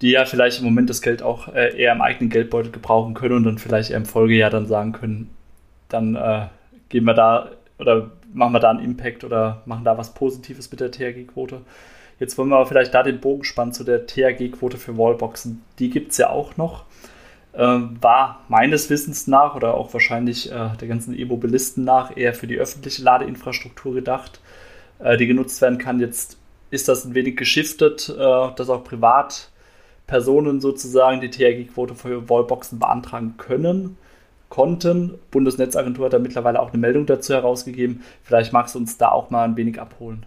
die 0.03 0.11
ja 0.11 0.25
vielleicht 0.25 0.59
im 0.59 0.65
Moment 0.65 0.91
das 0.91 1.03
Geld 1.03 1.23
auch 1.23 1.49
äh, 1.49 1.77
eher 1.77 1.93
im 1.93 2.03
eigenen 2.03 2.31
Geldbeutel 2.31 2.73
gebrauchen 2.73 3.15
können 3.15 3.37
und 3.37 3.45
dann 3.45 3.59
vielleicht 3.59 3.91
eher 3.91 3.97
im 3.97 4.07
Folgejahr 4.07 4.51
dann 4.51 4.67
sagen 4.67 4.93
können, 4.93 5.31
dann 5.89 6.15
äh, 6.17 6.47
gehen 6.89 7.05
wir 7.05 7.15
da 7.15 7.51
oder 7.79 8.11
machen 8.33 8.53
wir 8.53 8.61
da 8.61 8.71
einen 8.71 8.85
Impact 8.85 9.25
oder 9.25 9.63
machen 9.67 9.85
da 9.85 9.97
was 9.97 10.15
Positives 10.15 10.71
mit 10.71 10.81
der 10.81 10.91
THG-Quote. 10.91 11.61
Jetzt 12.19 12.39
wollen 12.39 12.49
wir 12.49 12.57
aber 12.57 12.67
vielleicht 12.67 12.95
da 12.95 13.03
den 13.03 13.21
Bogen 13.21 13.45
spannen 13.45 13.73
zu 13.73 13.85
der 13.85 14.07
THG-Quote 14.07 14.77
für 14.77 14.97
Wallboxen. 14.97 15.63
Die 15.79 15.91
gibt 15.91 16.13
es 16.13 16.19
ja 16.19 16.31
auch 16.31 16.57
noch. 16.57 16.85
Ähm, 17.57 17.97
war 18.01 18.45
meines 18.49 18.91
Wissens 18.91 19.27
nach 19.29 19.55
oder 19.55 19.75
auch 19.75 19.93
wahrscheinlich 19.93 20.51
äh, 20.51 20.71
der 20.81 20.89
ganzen 20.89 21.17
E-Mobilisten 21.17 21.85
nach 21.85 22.17
eher 22.17 22.35
für 22.35 22.49
die 22.49 22.59
öffentliche 22.59 23.03
Ladeinfrastruktur 23.03 23.95
gedacht, 23.95 24.41
äh, 24.99 25.17
die 25.17 25.27
genutzt 25.27 25.61
werden 25.61 25.79
kann. 25.79 26.01
Jetzt 26.01 26.37
ist 26.71 26.89
das 26.89 27.05
ein 27.05 27.15
wenig 27.15 27.37
geschiftet, 27.37 28.09
äh, 28.09 28.17
dass 28.17 28.69
auch 28.69 28.83
Privatpersonen 30.07 30.61
sozusagen 30.61 31.21
die 31.21 31.31
THG-Quote 31.31 31.95
für 31.95 32.29
Wallboxen 32.29 32.79
beantragen 32.79 33.35
können 33.37 33.97
konnten. 34.49 35.19
Bundesnetzagentur 35.31 36.07
hat 36.07 36.13
da 36.13 36.19
mittlerweile 36.19 36.61
auch 36.61 36.69
eine 36.69 36.79
Meldung 36.79 37.07
dazu 37.07 37.35
herausgegeben. 37.35 38.03
Vielleicht 38.23 38.53
magst 38.53 38.75
du 38.75 38.79
uns 38.79 38.97
da 38.99 39.11
auch 39.11 39.31
mal 39.31 39.45
ein 39.45 39.57
wenig 39.57 39.81
abholen. 39.81 40.27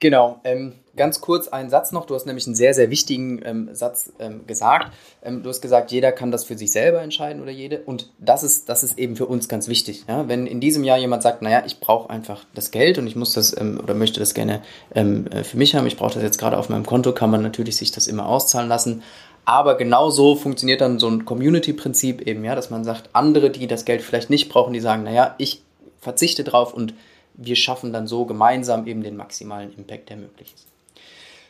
Genau, 0.00 0.40
ähm, 0.44 0.72
ganz 0.96 1.20
kurz 1.20 1.48
einen 1.48 1.68
Satz 1.68 1.92
noch. 1.92 2.06
Du 2.06 2.14
hast 2.14 2.24
nämlich 2.24 2.46
einen 2.46 2.56
sehr, 2.56 2.72
sehr 2.72 2.90
wichtigen 2.90 3.42
ähm, 3.44 3.68
Satz 3.74 4.12
ähm, 4.18 4.46
gesagt. 4.46 4.92
Ähm, 5.22 5.42
du 5.42 5.50
hast 5.50 5.60
gesagt, 5.60 5.92
jeder 5.92 6.10
kann 6.10 6.30
das 6.30 6.44
für 6.44 6.56
sich 6.56 6.72
selber 6.72 7.02
entscheiden 7.02 7.42
oder 7.42 7.50
jede. 7.50 7.82
Und 7.82 8.10
das 8.18 8.42
ist, 8.42 8.70
das 8.70 8.82
ist 8.82 8.98
eben 8.98 9.14
für 9.14 9.26
uns 9.26 9.46
ganz 9.46 9.68
wichtig. 9.68 10.06
Ja? 10.08 10.26
Wenn 10.26 10.46
in 10.46 10.58
diesem 10.58 10.84
Jahr 10.84 10.96
jemand 10.96 11.22
sagt, 11.22 11.42
naja, 11.42 11.62
ich 11.66 11.80
brauche 11.80 12.08
einfach 12.08 12.46
das 12.54 12.70
Geld 12.70 12.96
und 12.96 13.06
ich 13.06 13.14
muss 13.14 13.34
das 13.34 13.54
ähm, 13.60 13.78
oder 13.82 13.92
möchte 13.92 14.20
das 14.20 14.32
gerne 14.32 14.62
ähm, 14.94 15.26
äh, 15.26 15.44
für 15.44 15.58
mich 15.58 15.74
haben, 15.74 15.86
ich 15.86 15.98
brauche 15.98 16.14
das 16.14 16.22
jetzt 16.22 16.38
gerade 16.38 16.56
auf 16.56 16.70
meinem 16.70 16.86
Konto, 16.86 17.12
kann 17.12 17.30
man 17.30 17.42
natürlich 17.42 17.76
sich 17.76 17.92
das 17.92 18.06
immer 18.06 18.26
auszahlen 18.26 18.70
lassen. 18.70 19.02
Aber 19.44 19.76
genau 19.76 20.08
so 20.08 20.34
funktioniert 20.34 20.80
dann 20.80 20.98
so 20.98 21.08
ein 21.08 21.26
Community-Prinzip 21.26 22.26
eben, 22.26 22.42
ja, 22.42 22.54
dass 22.54 22.70
man 22.70 22.84
sagt, 22.84 23.10
andere, 23.12 23.50
die 23.50 23.66
das 23.66 23.84
Geld 23.84 24.00
vielleicht 24.00 24.30
nicht 24.30 24.48
brauchen, 24.48 24.72
die 24.72 24.80
sagen, 24.80 25.02
naja, 25.02 25.34
ich 25.36 25.62
verzichte 26.00 26.42
drauf 26.42 26.72
und 26.72 26.94
wir 27.40 27.56
schaffen 27.56 27.92
dann 27.92 28.06
so 28.06 28.26
gemeinsam 28.26 28.86
eben 28.86 29.02
den 29.02 29.16
maximalen 29.16 29.72
Impact, 29.76 30.10
der 30.10 30.18
möglich 30.18 30.52
ist. 30.54 30.66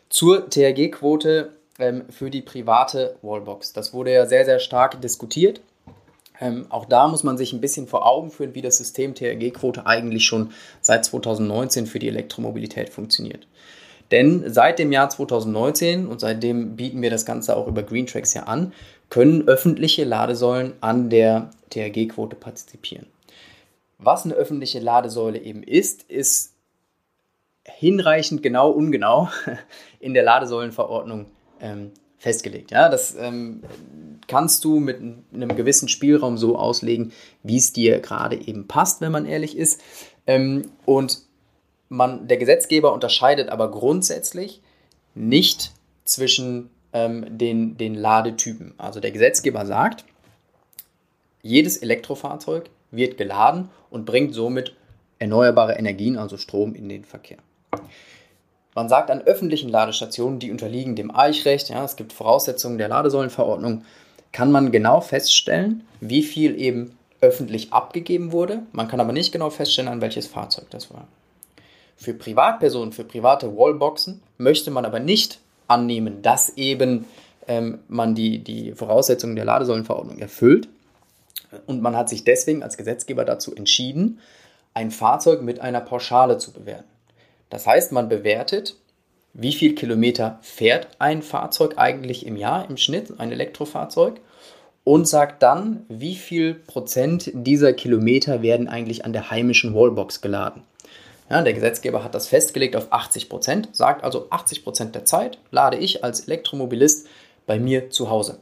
Zur 0.08 0.48
THG-Quote 0.48 1.50
ähm, 1.78 2.04
für 2.10 2.30
die 2.30 2.42
private 2.42 3.16
Wallbox. 3.22 3.72
Das 3.72 3.92
wurde 3.92 4.12
ja 4.12 4.26
sehr, 4.26 4.44
sehr 4.44 4.60
stark 4.60 5.00
diskutiert. 5.02 5.60
Ähm, 6.40 6.66
auch 6.70 6.86
da 6.86 7.08
muss 7.08 7.24
man 7.24 7.36
sich 7.36 7.52
ein 7.52 7.60
bisschen 7.60 7.86
vor 7.86 8.06
Augen 8.06 8.30
führen, 8.30 8.54
wie 8.54 8.62
das 8.62 8.78
System 8.78 9.14
THG-Quote 9.14 9.86
eigentlich 9.86 10.24
schon 10.24 10.52
seit 10.80 11.04
2019 11.04 11.86
für 11.86 11.98
die 11.98 12.08
Elektromobilität 12.08 12.88
funktioniert. 12.88 13.46
Denn 14.10 14.44
seit 14.52 14.78
dem 14.78 14.90
Jahr 14.90 15.10
2019 15.10 16.06
und 16.06 16.20
seitdem 16.20 16.76
bieten 16.76 17.02
wir 17.02 17.10
das 17.10 17.26
Ganze 17.26 17.56
auch 17.56 17.66
über 17.66 17.82
Green 17.82 18.06
Tracks 18.06 18.34
ja 18.34 18.44
an, 18.44 18.72
können 19.08 19.46
öffentliche 19.48 20.04
Ladesäulen 20.04 20.72
an 20.80 21.10
der 21.10 21.50
THG-Quote 21.70 22.36
partizipieren. 22.36 23.06
Was 24.02 24.24
eine 24.24 24.34
öffentliche 24.34 24.80
Ladesäule 24.80 25.38
eben 25.38 25.62
ist, 25.62 26.02
ist 26.04 26.54
hinreichend 27.64 28.42
genau 28.42 28.70
ungenau 28.70 29.28
in 30.00 30.14
der 30.14 30.22
Ladesäulenverordnung 30.22 31.26
ähm, 31.60 31.92
festgelegt. 32.18 32.70
Ja, 32.70 32.88
das 32.88 33.14
ähm, 33.16 33.62
kannst 34.26 34.64
du 34.64 34.80
mit 34.80 35.00
einem 35.00 35.56
gewissen 35.56 35.88
Spielraum 35.88 36.38
so 36.38 36.56
auslegen, 36.56 37.12
wie 37.42 37.56
es 37.56 37.72
dir 37.72 38.00
gerade 38.00 38.36
eben 38.36 38.66
passt, 38.68 39.00
wenn 39.00 39.12
man 39.12 39.26
ehrlich 39.26 39.56
ist. 39.56 39.82
Ähm, 40.26 40.70
und 40.86 41.22
man, 41.88 42.28
der 42.28 42.36
Gesetzgeber 42.36 42.92
unterscheidet 42.92 43.48
aber 43.48 43.70
grundsätzlich 43.70 44.62
nicht 45.14 45.72
zwischen 46.04 46.70
ähm, 46.92 47.38
den, 47.38 47.76
den 47.76 47.94
Ladetypen. 47.94 48.74
Also 48.78 49.00
der 49.00 49.10
Gesetzgeber 49.10 49.66
sagt, 49.66 50.04
jedes 51.42 51.78
Elektrofahrzeug 51.78 52.70
wird 52.90 53.16
geladen 53.16 53.68
und 53.90 54.04
bringt 54.04 54.34
somit 54.34 54.74
erneuerbare 55.18 55.74
Energien, 55.74 56.16
also 56.16 56.36
Strom, 56.36 56.74
in 56.74 56.88
den 56.88 57.04
Verkehr. 57.04 57.38
Man 58.74 58.88
sagt 58.88 59.10
an 59.10 59.22
öffentlichen 59.22 59.68
Ladestationen, 59.68 60.38
die 60.38 60.50
unterliegen 60.50 60.96
dem 60.96 61.14
Eichrecht, 61.14 61.68
ja, 61.68 61.84
es 61.84 61.96
gibt 61.96 62.12
Voraussetzungen 62.12 62.78
der 62.78 62.88
Ladesäulenverordnung, 62.88 63.84
kann 64.32 64.52
man 64.52 64.70
genau 64.70 65.00
feststellen, 65.00 65.84
wie 66.00 66.22
viel 66.22 66.58
eben 66.58 66.96
öffentlich 67.20 67.72
abgegeben 67.72 68.32
wurde. 68.32 68.62
Man 68.72 68.88
kann 68.88 69.00
aber 69.00 69.12
nicht 69.12 69.32
genau 69.32 69.50
feststellen, 69.50 69.90
an 69.90 70.00
welches 70.00 70.26
Fahrzeug 70.26 70.70
das 70.70 70.92
war. 70.92 71.06
Für 71.96 72.14
Privatpersonen, 72.14 72.92
für 72.92 73.04
private 73.04 73.56
Wallboxen 73.56 74.22
möchte 74.38 74.70
man 74.70 74.86
aber 74.86 75.00
nicht 75.00 75.40
annehmen, 75.66 76.22
dass 76.22 76.56
eben 76.56 77.04
ähm, 77.46 77.80
man 77.88 78.14
die, 78.14 78.38
die 78.38 78.72
Voraussetzungen 78.72 79.36
der 79.36 79.44
Ladesäulenverordnung 79.44 80.18
erfüllt. 80.18 80.68
Und 81.66 81.82
man 81.82 81.96
hat 81.96 82.08
sich 82.08 82.24
deswegen 82.24 82.62
als 82.62 82.76
Gesetzgeber 82.76 83.24
dazu 83.24 83.54
entschieden, 83.54 84.20
ein 84.74 84.90
Fahrzeug 84.90 85.42
mit 85.42 85.60
einer 85.60 85.80
Pauschale 85.80 86.38
zu 86.38 86.52
bewerten. 86.52 86.88
Das 87.48 87.66
heißt, 87.66 87.92
man 87.92 88.08
bewertet, 88.08 88.76
wie 89.32 89.52
viel 89.52 89.74
Kilometer 89.74 90.38
fährt 90.42 90.88
ein 90.98 91.22
Fahrzeug 91.22 91.74
eigentlich 91.76 92.26
im 92.26 92.36
Jahr 92.36 92.68
im 92.68 92.76
Schnitt, 92.76 93.18
ein 93.18 93.32
Elektrofahrzeug, 93.32 94.20
und 94.84 95.06
sagt 95.06 95.42
dann, 95.42 95.84
wie 95.88 96.14
viel 96.14 96.54
Prozent 96.54 97.30
dieser 97.34 97.72
Kilometer 97.72 98.42
werden 98.42 98.68
eigentlich 98.68 99.04
an 99.04 99.12
der 99.12 99.30
heimischen 99.30 99.74
Wallbox 99.74 100.20
geladen. 100.20 100.62
Ja, 101.28 101.42
der 101.42 101.52
Gesetzgeber 101.52 102.02
hat 102.02 102.14
das 102.14 102.26
festgelegt 102.26 102.74
auf 102.74 102.92
80 102.92 103.28
Prozent, 103.28 103.68
sagt 103.72 104.02
also 104.02 104.26
80 104.30 104.64
Prozent 104.64 104.94
der 104.96 105.04
Zeit 105.04 105.38
lade 105.52 105.76
ich 105.76 106.02
als 106.02 106.26
Elektromobilist 106.26 107.06
bei 107.46 107.60
mir 107.60 107.90
zu 107.90 108.10
Hause. 108.10 108.40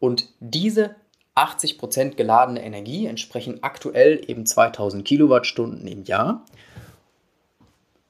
Und 0.00 0.28
diese 0.40 0.96
80 1.34 1.78
Prozent 1.78 2.16
geladene 2.16 2.62
Energie 2.62 3.06
entsprechen 3.06 3.58
aktuell 3.62 4.22
eben 4.26 4.46
2000 4.46 5.04
Kilowattstunden 5.04 5.86
im 5.86 6.04
Jahr 6.04 6.44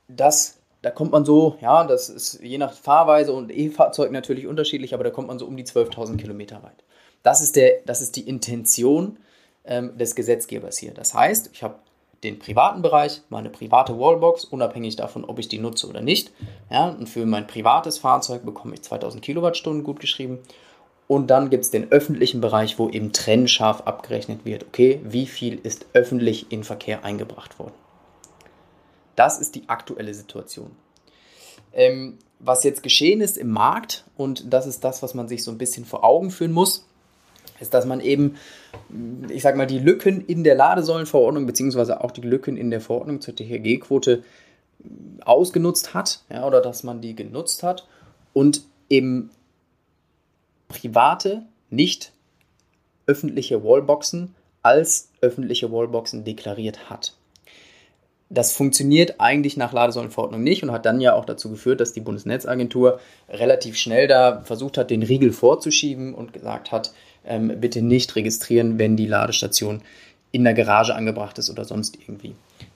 das, 0.08 0.58
da 0.82 0.90
kommt 0.90 1.12
man 1.12 1.24
so, 1.24 1.56
ja, 1.60 1.84
das 1.84 2.08
ist 2.08 2.40
je 2.42 2.58
nach 2.58 2.72
Fahrweise 2.72 3.32
und 3.32 3.50
E-Fahrzeug 3.54 4.10
natürlich 4.12 4.46
unterschiedlich, 4.46 4.94
aber 4.94 5.04
da 5.04 5.10
kommt 5.10 5.28
man 5.28 5.38
so 5.38 5.46
um 5.46 5.56
die 5.56 5.64
12.000 5.64 6.16
Kilometer 6.16 6.62
weit. 6.62 6.84
Das 7.22 7.40
ist, 7.40 7.56
der, 7.56 7.80
das 7.86 8.00
ist 8.00 8.16
die 8.16 8.28
Intention 8.28 9.18
ähm, 9.64 9.96
des 9.96 10.14
Gesetzgebers 10.14 10.78
hier. 10.78 10.92
Das 10.92 11.14
heißt, 11.14 11.50
ich 11.52 11.62
habe 11.62 11.76
den 12.22 12.38
privaten 12.38 12.82
Bereich, 12.82 13.22
meine 13.28 13.50
private 13.50 13.98
Wallbox, 13.98 14.44
unabhängig 14.44 14.96
davon, 14.96 15.24
ob 15.24 15.38
ich 15.38 15.48
die 15.48 15.58
nutze 15.58 15.86
oder 15.88 16.00
nicht. 16.00 16.32
Ja, 16.70 16.88
und 16.88 17.08
für 17.08 17.26
mein 17.26 17.46
privates 17.46 17.98
Fahrzeug 17.98 18.44
bekomme 18.44 18.74
ich 18.74 18.82
2000 18.82 19.22
Kilowattstunden 19.22 19.84
gut 19.84 20.00
geschrieben. 20.00 20.38
Und 21.06 21.28
dann 21.28 21.50
gibt 21.50 21.64
es 21.64 21.70
den 21.70 21.92
öffentlichen 21.92 22.40
Bereich, 22.40 22.78
wo 22.78 22.88
eben 22.88 23.12
trennscharf 23.12 23.82
abgerechnet 23.82 24.44
wird, 24.44 24.64
okay, 24.64 25.00
wie 25.04 25.26
viel 25.26 25.58
ist 25.62 25.86
öffentlich 25.92 26.50
in 26.50 26.64
Verkehr 26.64 27.04
eingebracht 27.04 27.58
worden. 27.58 27.74
Das 29.16 29.38
ist 29.38 29.54
die 29.54 29.68
aktuelle 29.68 30.14
Situation. 30.14 30.70
Ähm, 31.72 32.18
was 32.38 32.64
jetzt 32.64 32.82
geschehen 32.82 33.20
ist 33.20 33.36
im 33.36 33.50
Markt, 33.50 34.04
und 34.16 34.52
das 34.52 34.66
ist 34.66 34.82
das, 34.82 35.02
was 35.02 35.14
man 35.14 35.28
sich 35.28 35.44
so 35.44 35.50
ein 35.50 35.58
bisschen 35.58 35.84
vor 35.84 36.04
Augen 36.04 36.30
führen 36.30 36.52
muss, 36.52 36.86
ist, 37.60 37.74
dass 37.74 37.86
man 37.86 38.00
eben, 38.00 38.36
ich 39.28 39.42
sag 39.42 39.56
mal, 39.56 39.66
die 39.66 39.78
Lücken 39.78 40.24
in 40.26 40.42
der 40.42 40.54
Ladesäulenverordnung, 40.54 41.46
beziehungsweise 41.46 42.02
auch 42.02 42.10
die 42.10 42.22
Lücken 42.22 42.56
in 42.56 42.70
der 42.70 42.80
Verordnung 42.80 43.20
zur 43.20 43.34
THG-Quote 43.34 44.24
ausgenutzt 45.24 45.94
hat, 45.94 46.22
ja, 46.30 46.46
oder 46.46 46.60
dass 46.60 46.82
man 46.82 47.00
die 47.00 47.14
genutzt 47.14 47.62
hat 47.62 47.86
und 48.32 48.62
eben 48.90 49.30
private, 50.68 51.42
nicht 51.70 52.12
öffentliche 53.06 53.62
Wallboxen 53.64 54.34
als 54.62 55.10
öffentliche 55.20 55.70
Wallboxen 55.70 56.24
deklariert 56.24 56.88
hat. 56.88 57.14
Das 58.30 58.52
funktioniert 58.52 59.16
eigentlich 59.18 59.56
nach 59.56 59.72
Ladesäulenverordnung 59.72 60.42
nicht 60.42 60.62
und 60.62 60.72
hat 60.72 60.86
dann 60.86 61.00
ja 61.00 61.14
auch 61.14 61.26
dazu 61.26 61.50
geführt, 61.50 61.80
dass 61.80 61.92
die 61.92 62.00
Bundesnetzagentur 62.00 62.98
relativ 63.28 63.76
schnell 63.76 64.08
da 64.08 64.40
versucht 64.42 64.78
hat, 64.78 64.90
den 64.90 65.02
Riegel 65.02 65.32
vorzuschieben 65.32 66.14
und 66.14 66.32
gesagt 66.32 66.72
hat, 66.72 66.92
ähm, 67.26 67.60
bitte 67.60 67.82
nicht 67.82 68.16
registrieren, 68.16 68.78
wenn 68.78 68.96
die 68.96 69.06
Ladestation 69.06 69.82
in 70.32 70.44
der 70.44 70.54
Garage 70.54 70.94
angebracht 70.94 71.38
ist 71.38 71.50
oder 71.50 71.64
sonst 71.64 71.98
irgendwie. 72.00 72.34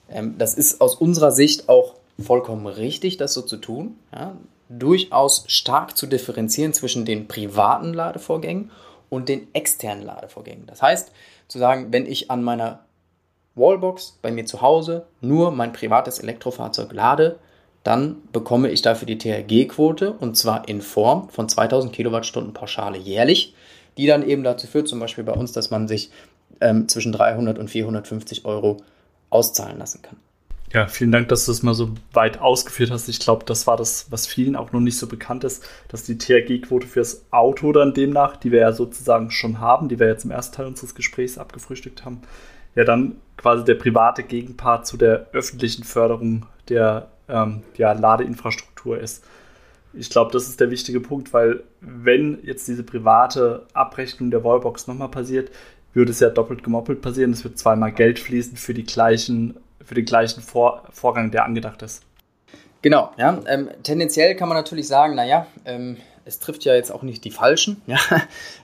Ähm, 0.09 0.35
das 0.37 0.53
ist 0.53 0.81
aus 0.81 0.95
unserer 0.95 1.31
Sicht 1.31 1.67
auch 1.67 1.95
vollkommen 2.19 2.67
richtig, 2.67 3.17
das 3.17 3.33
so 3.33 3.41
zu 3.41 3.57
tun. 3.57 3.95
Ja? 4.13 4.37
Durchaus 4.69 5.45
stark 5.47 5.97
zu 5.97 6.07
differenzieren 6.07 6.73
zwischen 6.73 7.03
den 7.03 7.27
privaten 7.27 7.93
Ladevorgängen 7.93 8.71
und 9.09 9.27
den 9.27 9.47
externen 9.53 10.05
Ladevorgängen. 10.05 10.67
Das 10.67 10.81
heißt, 10.81 11.11
zu 11.47 11.57
sagen, 11.57 11.91
wenn 11.91 12.05
ich 12.05 12.29
an 12.29 12.43
meiner 12.43 12.85
Wallbox 13.55 14.19
bei 14.21 14.31
mir 14.31 14.45
zu 14.45 14.61
Hause 14.61 15.07
nur 15.21 15.51
mein 15.51 15.73
privates 15.73 16.19
Elektrofahrzeug 16.19 16.93
lade, 16.93 17.39
dann 17.83 18.17
bekomme 18.31 18.69
ich 18.69 18.81
dafür 18.81 19.07
die 19.07 19.17
THG-Quote 19.17 20.13
und 20.13 20.37
zwar 20.37 20.67
in 20.67 20.81
Form 20.81 21.29
von 21.29 21.49
2000 21.49 21.91
Kilowattstunden 21.93 22.53
Pauschale 22.53 22.97
jährlich, 22.97 23.55
die 23.97 24.05
dann 24.05 24.27
eben 24.27 24.43
dazu 24.43 24.67
führt, 24.67 24.87
zum 24.87 24.99
Beispiel 24.99 25.23
bei 25.23 25.33
uns, 25.33 25.51
dass 25.51 25.71
man 25.71 25.87
sich 25.87 26.11
ähm, 26.61 26.87
zwischen 26.87 27.11
300 27.11 27.57
und 27.57 27.69
450 27.69 28.45
Euro 28.45 28.77
auszahlen 29.29 29.79
lassen 29.79 30.01
kann. 30.01 30.17
Ja, 30.71 30.87
vielen 30.87 31.11
Dank, 31.11 31.29
dass 31.29 31.45
du 31.45 31.51
das 31.51 31.63
mal 31.63 31.73
so 31.73 31.95
weit 32.13 32.39
ausgeführt 32.39 32.91
hast. 32.91 33.09
Ich 33.09 33.19
glaube, 33.19 33.43
das 33.43 33.65
war 33.65 33.75
das, 33.75 34.11
was 34.11 34.27
vielen 34.27 34.55
auch 34.55 34.71
noch 34.71 34.79
nicht 34.79 34.99
so 34.99 35.07
bekannt 35.07 35.43
ist, 35.43 35.67
dass 35.87 36.03
die 36.03 36.17
THG-Quote 36.17 36.85
fürs 36.85 37.25
Auto 37.31 37.71
dann 37.71 37.95
demnach, 37.95 38.37
die 38.37 38.51
wir 38.51 38.59
ja 38.59 38.71
sozusagen 38.71 39.31
schon 39.31 39.59
haben, 39.59 39.89
die 39.89 39.99
wir 39.99 40.07
jetzt 40.07 40.25
im 40.25 40.31
ersten 40.31 40.55
Teil 40.55 40.67
unseres 40.67 40.93
Gesprächs 40.93 41.39
abgefrühstückt 41.39 42.05
haben, 42.05 42.21
ja 42.75 42.83
dann 42.83 43.15
quasi 43.35 43.65
der 43.65 43.75
private 43.75 44.21
Gegenpart 44.21 44.85
zu 44.85 44.97
der 44.97 45.27
öffentlichen 45.33 45.83
Förderung 45.83 46.45
der 46.67 47.09
ähm, 47.27 47.63
ja, 47.75 47.93
Ladeinfrastruktur 47.93 48.99
ist. 48.99 49.23
Ich 49.93 50.11
glaube, 50.11 50.31
das 50.31 50.47
ist 50.47 50.59
der 50.59 50.69
wichtige 50.69 50.99
Punkt, 50.99 51.33
weil 51.33 51.63
wenn 51.81 52.39
jetzt 52.43 52.67
diese 52.67 52.83
private 52.83 53.65
Abrechnung 53.73 54.29
der 54.29 54.43
Wallbox 54.43 54.85
nochmal 54.85 55.09
passiert, 55.09 55.49
würde 55.93 56.11
es 56.11 56.19
ja 56.19 56.29
doppelt 56.29 56.63
gemoppelt 56.63 57.01
passieren. 57.01 57.31
Es 57.31 57.43
wird 57.43 57.57
zweimal 57.57 57.91
Geld 57.91 58.19
fließen 58.19 58.55
für, 58.55 58.75
die 58.75 58.83
gleichen, 58.83 59.57
für 59.83 59.95
den 59.95 60.05
gleichen 60.05 60.41
Vor 60.41 60.83
Vorgang, 60.91 61.31
der 61.31 61.45
angedacht 61.45 61.81
ist. 61.81 62.03
Genau, 62.81 63.11
ja. 63.17 63.39
Ähm, 63.47 63.69
tendenziell 63.83 64.35
kann 64.35 64.47
man 64.47 64.57
natürlich 64.57 64.87
sagen, 64.87 65.15
naja, 65.15 65.47
ähm, 65.65 65.97
es 66.25 66.39
trifft 66.39 66.63
ja 66.63 66.75
jetzt 66.75 66.91
auch 66.91 67.01
nicht 67.01 67.25
die 67.25 67.31
Falschen. 67.31 67.81
Ja? 67.87 67.97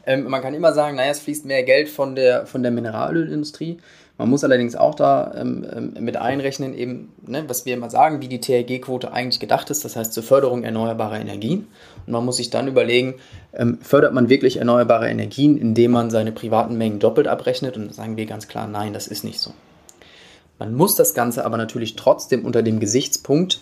Ähm, 0.06 0.26
man 0.30 0.42
kann 0.42 0.54
immer 0.54 0.72
sagen, 0.72 0.96
naja, 0.96 1.12
es 1.12 1.20
fließt 1.20 1.46
mehr 1.46 1.64
Geld 1.64 1.90
von 1.90 2.16
der, 2.16 2.46
von 2.46 2.62
der 2.62 2.72
Mineralölindustrie. 2.72 3.80
Man 4.18 4.30
muss 4.30 4.46
allerdings 4.46 4.76
auch 4.78 4.96
da 4.96 5.34
ähm, 5.36 5.68
ähm, 5.76 5.94
mit 6.00 6.16
einrechnen, 6.16 6.74
eben, 6.74 7.12
ne, 7.26 7.44
was 7.48 7.66
wir 7.66 7.74
immer 7.74 7.90
sagen, 7.90 8.22
wie 8.22 8.30
die 8.30 8.40
THG-Quote 8.40 9.12
eigentlich 9.12 9.42
gedacht 9.42 9.70
ist, 9.70 9.84
das 9.84 9.98
heißt 9.98 10.14
zur 10.14 10.24
Förderung 10.24 10.64
erneuerbarer 10.64 11.20
Energien. 11.20 11.68
Und 12.06 12.14
man 12.14 12.24
muss 12.24 12.38
sich 12.38 12.50
dann 12.50 12.70
überlegen, 12.70 13.16
ähm, 13.54 13.80
fördert 13.82 14.14
man 14.14 14.30
wirklich 14.30 14.58
erneuerbare 14.58 15.10
Energien, 15.10 15.58
indem 15.58 15.92
man 15.92 16.12
seine 16.12 16.32
privaten 16.32 16.78
Mengen 16.78 17.00
doppelt 17.00 17.28
abrechnet? 17.28 17.76
Und 17.76 17.94
sagen 17.94 18.16
wir 18.16 18.26
ganz 18.26 18.48
klar, 18.48 18.68
nein, 18.68 18.94
das 18.94 19.08
ist 19.08 19.26
nicht 19.26 19.42
so. 19.42 19.52
Man 20.58 20.74
muss 20.74 20.96
das 20.96 21.14
Ganze 21.14 21.46
aber 21.46 21.58
natürlich 21.58 21.96
trotzdem 21.96 22.46
unter 22.46 22.64
dem 22.64 22.80
Gesichtspunkt 22.80 23.60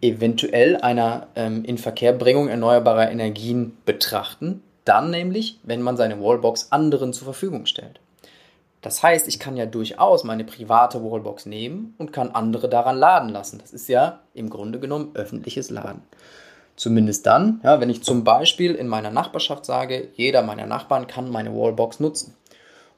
eventuell 0.00 0.76
einer 0.76 1.28
ähm, 1.36 1.64
Inverkehrbringung 1.64 2.48
erneuerbarer 2.48 3.10
Energien 3.10 3.76
betrachten, 3.84 4.62
dann 4.84 5.10
nämlich, 5.10 5.58
wenn 5.62 5.82
man 5.82 5.96
seine 5.96 6.20
Wallbox 6.20 6.72
anderen 6.72 7.12
zur 7.12 7.26
Verfügung 7.26 7.66
stellt. 7.66 8.00
Das 8.82 9.02
heißt, 9.02 9.28
ich 9.28 9.38
kann 9.38 9.56
ja 9.56 9.66
durchaus 9.66 10.24
meine 10.24 10.44
private 10.44 11.04
Wallbox 11.04 11.44
nehmen 11.44 11.94
und 11.98 12.12
kann 12.12 12.30
andere 12.30 12.68
daran 12.68 12.96
laden 12.96 13.28
lassen. 13.28 13.58
Das 13.58 13.72
ist 13.72 13.88
ja 13.88 14.20
im 14.32 14.48
Grunde 14.48 14.80
genommen 14.80 15.10
öffentliches 15.14 15.68
Laden. 15.70 16.02
Zumindest 16.76 17.26
dann, 17.26 17.60
ja, 17.62 17.78
wenn 17.78 17.90
ich 17.90 18.02
zum 18.02 18.24
Beispiel 18.24 18.74
in 18.74 18.88
meiner 18.88 19.10
Nachbarschaft 19.10 19.66
sage, 19.66 20.08
jeder 20.14 20.40
meiner 20.40 20.66
Nachbarn 20.66 21.06
kann 21.06 21.30
meine 21.30 21.54
Wallbox 21.54 22.00
nutzen. 22.00 22.34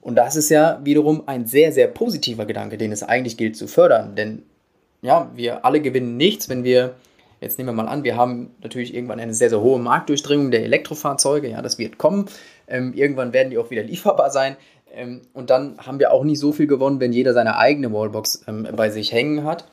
Und 0.02 0.16
das 0.16 0.36
ist 0.36 0.50
ja 0.50 0.80
wiederum 0.84 1.22
ein 1.26 1.46
sehr, 1.46 1.72
sehr 1.72 1.86
positiver 1.86 2.44
Gedanke, 2.44 2.76
den 2.76 2.92
es 2.92 3.02
eigentlich 3.02 3.36
gilt 3.36 3.56
zu 3.56 3.66
fördern. 3.68 4.14
Denn 4.16 4.42
ja, 5.00 5.30
wir 5.34 5.64
alle 5.64 5.80
gewinnen 5.80 6.16
nichts, 6.16 6.48
wenn 6.48 6.64
wir, 6.64 6.96
jetzt 7.40 7.56
nehmen 7.56 7.70
wir 7.70 7.82
mal 7.84 7.88
an, 7.88 8.04
wir 8.04 8.16
haben 8.16 8.50
natürlich 8.62 8.94
irgendwann 8.94 9.20
eine 9.20 9.32
sehr, 9.32 9.48
sehr 9.48 9.60
hohe 9.60 9.78
Marktdurchdringung 9.78 10.50
der 10.50 10.64
Elektrofahrzeuge. 10.64 11.48
Ja, 11.48 11.62
das 11.62 11.78
wird 11.78 11.98
kommen. 11.98 12.26
Ähm, 12.68 12.92
irgendwann 12.94 13.32
werden 13.32 13.50
die 13.50 13.58
auch 13.58 13.70
wieder 13.70 13.84
lieferbar 13.84 14.30
sein. 14.30 14.56
Ähm, 14.92 15.22
und 15.32 15.50
dann 15.50 15.78
haben 15.78 16.00
wir 16.00 16.12
auch 16.12 16.24
nicht 16.24 16.40
so 16.40 16.52
viel 16.52 16.66
gewonnen, 16.66 17.00
wenn 17.00 17.12
jeder 17.12 17.32
seine 17.32 17.56
eigene 17.56 17.92
Wallbox 17.92 18.44
ähm, 18.48 18.66
bei 18.74 18.90
sich 18.90 19.12
hängen 19.12 19.44
hat. 19.44 19.66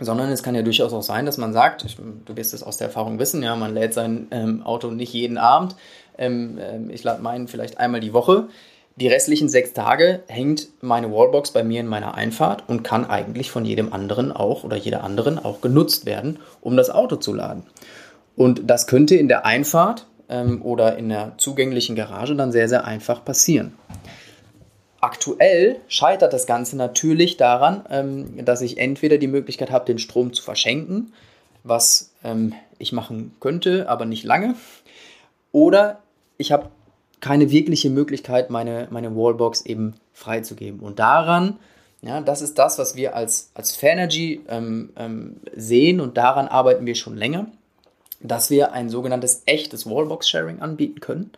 sondern 0.00 0.30
es 0.30 0.42
kann 0.42 0.54
ja 0.54 0.62
durchaus 0.62 0.92
auch 0.92 1.02
sein, 1.02 1.26
dass 1.26 1.38
man 1.38 1.52
sagt, 1.52 1.84
ich, 1.84 1.96
du 1.96 2.36
wirst 2.36 2.52
es 2.52 2.62
aus 2.62 2.76
der 2.76 2.88
Erfahrung 2.88 3.18
wissen, 3.18 3.42
ja, 3.42 3.54
man 3.56 3.74
lädt 3.74 3.94
sein 3.94 4.26
ähm, 4.30 4.62
Auto 4.62 4.90
nicht 4.90 5.12
jeden 5.12 5.38
Abend, 5.38 5.76
ähm, 6.18 6.58
ähm, 6.60 6.90
ich 6.90 7.04
lade 7.04 7.22
meinen 7.22 7.48
vielleicht 7.48 7.78
einmal 7.78 8.00
die 8.00 8.12
Woche. 8.12 8.48
Die 8.96 9.08
restlichen 9.08 9.48
sechs 9.48 9.72
Tage 9.72 10.22
hängt 10.28 10.68
meine 10.80 11.10
Wallbox 11.10 11.50
bei 11.50 11.64
mir 11.64 11.80
in 11.80 11.88
meiner 11.88 12.14
Einfahrt 12.14 12.62
und 12.68 12.84
kann 12.84 13.04
eigentlich 13.04 13.50
von 13.50 13.64
jedem 13.64 13.92
anderen 13.92 14.30
auch 14.30 14.62
oder 14.62 14.76
jeder 14.76 15.02
anderen 15.02 15.38
auch 15.38 15.60
genutzt 15.60 16.06
werden, 16.06 16.38
um 16.60 16.76
das 16.76 16.90
Auto 16.90 17.16
zu 17.16 17.34
laden. 17.34 17.64
Und 18.36 18.70
das 18.70 18.86
könnte 18.86 19.16
in 19.16 19.26
der 19.26 19.44
Einfahrt 19.44 20.06
ähm, 20.28 20.62
oder 20.62 20.96
in 20.96 21.08
der 21.08 21.32
zugänglichen 21.38 21.96
Garage 21.96 22.36
dann 22.36 22.52
sehr, 22.52 22.68
sehr 22.68 22.84
einfach 22.84 23.24
passieren. 23.24 23.74
Aktuell 25.00 25.80
scheitert 25.88 26.32
das 26.32 26.46
Ganze 26.46 26.76
natürlich 26.76 27.36
daran, 27.36 27.84
ähm, 27.90 28.44
dass 28.44 28.60
ich 28.60 28.78
entweder 28.78 29.18
die 29.18 29.26
Möglichkeit 29.26 29.72
habe, 29.72 29.86
den 29.86 29.98
Strom 29.98 30.32
zu 30.32 30.42
verschenken, 30.42 31.12
was 31.64 32.12
ähm, 32.22 32.54
ich 32.78 32.92
machen 32.92 33.34
könnte, 33.40 33.88
aber 33.88 34.04
nicht 34.04 34.22
lange, 34.22 34.54
oder 35.50 35.98
ich 36.36 36.52
habe 36.52 36.70
keine 37.24 37.50
wirkliche 37.50 37.88
Möglichkeit, 37.88 38.50
meine, 38.50 38.86
meine 38.90 39.16
Wallbox 39.16 39.64
eben 39.64 39.94
freizugeben. 40.12 40.80
Und 40.80 40.98
daran, 40.98 41.56
ja, 42.02 42.20
das 42.20 42.42
ist 42.42 42.58
das, 42.58 42.78
was 42.78 42.96
wir 42.96 43.16
als, 43.16 43.50
als 43.54 43.74
Fanergy 43.74 44.42
ähm, 44.46 44.90
ähm, 44.96 45.36
sehen 45.56 46.02
und 46.02 46.18
daran 46.18 46.48
arbeiten 46.48 46.84
wir 46.84 46.94
schon 46.94 47.16
länger, 47.16 47.46
dass 48.20 48.50
wir 48.50 48.72
ein 48.72 48.90
sogenanntes 48.90 49.40
echtes 49.46 49.88
Wallbox-Sharing 49.88 50.60
anbieten 50.60 51.00
können. 51.00 51.30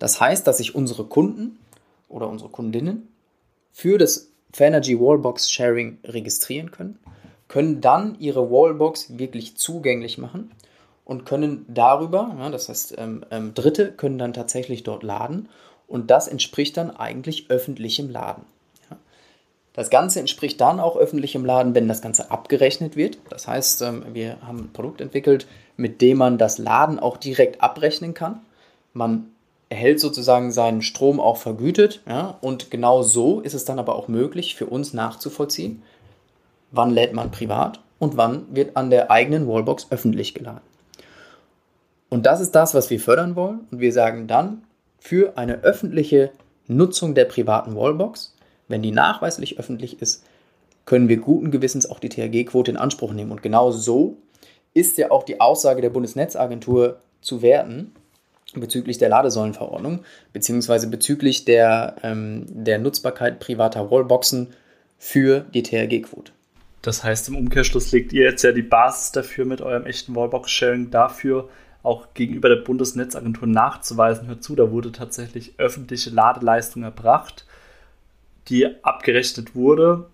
Das 0.00 0.20
heißt, 0.20 0.44
dass 0.44 0.56
sich 0.56 0.74
unsere 0.74 1.04
Kunden 1.04 1.56
oder 2.08 2.28
unsere 2.28 2.50
Kundinnen 2.50 3.06
für 3.70 3.98
das 3.98 4.26
Fanergy 4.52 4.98
Wallbox 4.98 5.52
Sharing 5.52 5.98
registrieren 6.02 6.72
können, 6.72 6.98
können 7.46 7.80
dann 7.80 8.16
ihre 8.18 8.50
Wallbox 8.50 9.18
wirklich 9.18 9.56
zugänglich 9.56 10.18
machen 10.18 10.50
und 11.04 11.26
können 11.26 11.66
darüber, 11.68 12.34
ja, 12.38 12.50
das 12.50 12.68
heißt, 12.68 12.94
ähm, 12.98 13.24
ähm, 13.30 13.54
Dritte 13.54 13.92
können 13.92 14.18
dann 14.18 14.32
tatsächlich 14.32 14.82
dort 14.82 15.02
laden 15.02 15.48
und 15.88 16.10
das 16.10 16.28
entspricht 16.28 16.76
dann 16.76 16.90
eigentlich 16.90 17.50
öffentlichem 17.50 18.08
Laden. 18.08 18.44
Ja. 18.90 18.96
Das 19.72 19.90
Ganze 19.90 20.20
entspricht 20.20 20.60
dann 20.60 20.80
auch 20.80 20.96
öffentlichem 20.96 21.44
Laden, 21.44 21.74
wenn 21.74 21.88
das 21.88 22.02
Ganze 22.02 22.30
abgerechnet 22.30 22.96
wird. 22.96 23.18
Das 23.30 23.48
heißt, 23.48 23.82
ähm, 23.82 24.04
wir 24.12 24.40
haben 24.42 24.58
ein 24.58 24.72
Produkt 24.72 25.00
entwickelt, 25.00 25.46
mit 25.76 26.00
dem 26.00 26.18
man 26.18 26.38
das 26.38 26.58
Laden 26.58 26.98
auch 26.98 27.16
direkt 27.16 27.62
abrechnen 27.62 28.14
kann. 28.14 28.40
Man 28.92 29.32
erhält 29.72 30.00
sozusagen 30.00 30.52
seinen 30.52 30.82
Strom 30.82 31.18
auch 31.18 31.38
vergütet. 31.38 32.02
Ja? 32.06 32.36
Und 32.42 32.70
genau 32.70 33.02
so 33.02 33.40
ist 33.40 33.54
es 33.54 33.64
dann 33.64 33.78
aber 33.78 33.96
auch 33.96 34.06
möglich 34.06 34.54
für 34.54 34.66
uns 34.66 34.92
nachzuvollziehen, 34.92 35.82
wann 36.70 36.90
lädt 36.90 37.14
man 37.14 37.30
privat 37.30 37.80
und 37.98 38.16
wann 38.16 38.54
wird 38.54 38.76
an 38.76 38.90
der 38.90 39.10
eigenen 39.10 39.48
Wallbox 39.48 39.86
öffentlich 39.90 40.34
geladen. 40.34 40.71
Und 42.12 42.26
das 42.26 42.42
ist 42.42 42.50
das, 42.50 42.74
was 42.74 42.90
wir 42.90 43.00
fördern 43.00 43.36
wollen. 43.36 43.60
Und 43.70 43.80
wir 43.80 43.90
sagen 43.90 44.26
dann, 44.26 44.64
für 44.98 45.38
eine 45.38 45.62
öffentliche 45.62 46.30
Nutzung 46.68 47.14
der 47.14 47.24
privaten 47.24 47.74
Wallbox, 47.74 48.36
wenn 48.68 48.82
die 48.82 48.90
nachweislich 48.90 49.58
öffentlich 49.58 50.02
ist, 50.02 50.22
können 50.84 51.08
wir 51.08 51.16
guten 51.16 51.50
Gewissens 51.50 51.88
auch 51.88 52.00
die 52.00 52.10
THG-Quote 52.10 52.70
in 52.70 52.76
Anspruch 52.76 53.14
nehmen. 53.14 53.32
Und 53.32 53.42
genau 53.42 53.70
so 53.70 54.18
ist 54.74 54.98
ja 54.98 55.10
auch 55.10 55.22
die 55.22 55.40
Aussage 55.40 55.80
der 55.80 55.88
Bundesnetzagentur 55.88 56.98
zu 57.22 57.40
werten, 57.40 57.92
bezüglich 58.52 58.98
der 58.98 59.08
Ladesäulenverordnung, 59.08 60.00
beziehungsweise 60.34 60.88
bezüglich 60.88 61.46
der, 61.46 61.96
ähm, 62.02 62.44
der 62.46 62.78
Nutzbarkeit 62.78 63.40
privater 63.40 63.90
Wallboxen 63.90 64.48
für 64.98 65.46
die 65.54 65.62
THG-Quote. 65.62 66.32
Das 66.82 67.04
heißt, 67.04 67.30
im 67.30 67.36
Umkehrschluss 67.36 67.90
legt 67.90 68.12
ihr 68.12 68.24
jetzt 68.24 68.42
ja 68.42 68.52
die 68.52 68.60
Basis 68.60 69.12
dafür 69.12 69.46
mit 69.46 69.62
eurem 69.62 69.86
echten 69.86 70.14
Wallbox-Sharing 70.14 70.90
dafür, 70.90 71.48
auch 71.82 72.14
gegenüber 72.14 72.48
der 72.48 72.56
Bundesnetzagentur 72.56 73.48
nachzuweisen, 73.48 74.28
hört 74.28 74.42
zu, 74.42 74.54
da 74.54 74.70
wurde 74.70 74.92
tatsächlich 74.92 75.54
öffentliche 75.58 76.10
Ladeleistung 76.10 76.82
erbracht, 76.82 77.44
die 78.48 78.66
abgerechnet 78.84 79.54
wurde 79.54 80.06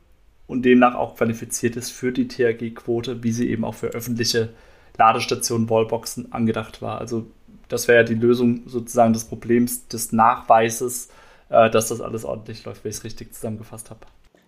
und 0.46 0.62
demnach 0.64 0.94
auch 0.94 1.16
qualifiziert 1.16 1.76
ist 1.76 1.90
für 1.90 2.12
die 2.12 2.28
THG-Quote, 2.28 3.22
wie 3.22 3.32
sie 3.32 3.50
eben 3.50 3.64
auch 3.64 3.75
für 3.75 3.88
öffentliche 3.88 4.50
Ladestationen, 4.96 5.68
Wallboxen 5.68 6.32
angedacht 6.32 6.82
war. 6.82 7.00
Also 7.00 7.26
das 7.68 7.87
wäre 7.87 7.98
ja 7.98 8.04
die 8.04 8.14
Lösung 8.14 8.62
sozusagen 8.66 9.12
des 9.12 9.25
Problems 9.25 9.86
des 9.88 10.12
Nachweises, 10.12 11.08
äh, 11.50 11.71
dass 11.71 11.88
das 11.88 12.00
alles 12.00 12.25
ordentlich 12.25 12.64
läuft, 12.64 12.84
wenn 12.84 12.90
ich 12.90 12.97
es 12.97 13.04
richtig 13.04 13.34
zusammengefasst 13.34 13.90
habe. 13.90 14.00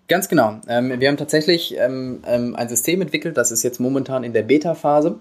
Ganz 0.08 0.28
genau. 0.28 0.60
Ähm, 0.66 0.98
wir 0.98 1.08
haben 1.08 1.18
tatsächlich 1.18 1.76
ähm, 1.78 2.22
ähm, 2.26 2.56
ein 2.56 2.68
System 2.68 3.00
entwickelt, 3.00 3.36
das 3.36 3.52
ist 3.52 3.62
jetzt 3.62 3.78
momentan 3.78 4.24
in 4.24 4.32
der 4.32 4.42
Beta-Phase. 4.42 5.20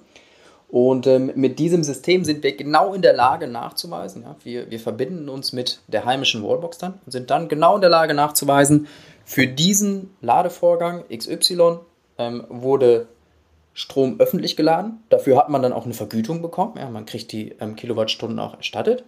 Und 0.70 1.08
ähm, 1.08 1.32
mit 1.36 1.58
diesem 1.58 1.84
System 1.84 2.24
sind 2.24 2.44
wir 2.44 2.56
genau 2.56 2.94
in 2.94 3.02
der 3.02 3.14
Lage 3.14 3.48
nachzuweisen. 3.48 4.22
Ja, 4.22 4.36
wir, 4.44 4.70
wir 4.70 4.80
verbinden 4.80 5.28
uns 5.28 5.52
mit 5.52 5.82
der 5.88 6.06
heimischen 6.06 6.44
Wallbox 6.44 6.78
dann 6.78 7.00
und 7.06 7.12
sind 7.12 7.32
dann 7.32 7.48
genau 7.48 7.76
in 7.76 7.82
der 7.82 7.90
Lage 7.90 8.14
nachzuweisen, 8.14 8.88
für 9.26 9.48
diesen 9.48 10.12
Ladevorgang 10.22 11.04
XY 11.16 11.80
ähm, 12.18 12.46
wurde 12.50 13.08
Strom 13.74 14.20
öffentlich 14.20 14.58
geladen. 14.58 15.04
Dafür 15.10 15.38
hat 15.38 15.50
man 15.50 15.62
dann 15.62 15.74
auch 15.74 15.86
eine 15.86 15.94
Vergütung 15.94 16.42
bekommen. 16.42 16.74
Ja, 16.78 16.90
man 16.90 17.06
kriegt 17.06 17.32
die 17.32 17.56
ähm, 17.60 17.76
Kilowattstunden 17.76 18.40
auch 18.40 18.58
erstattet. 18.58 19.04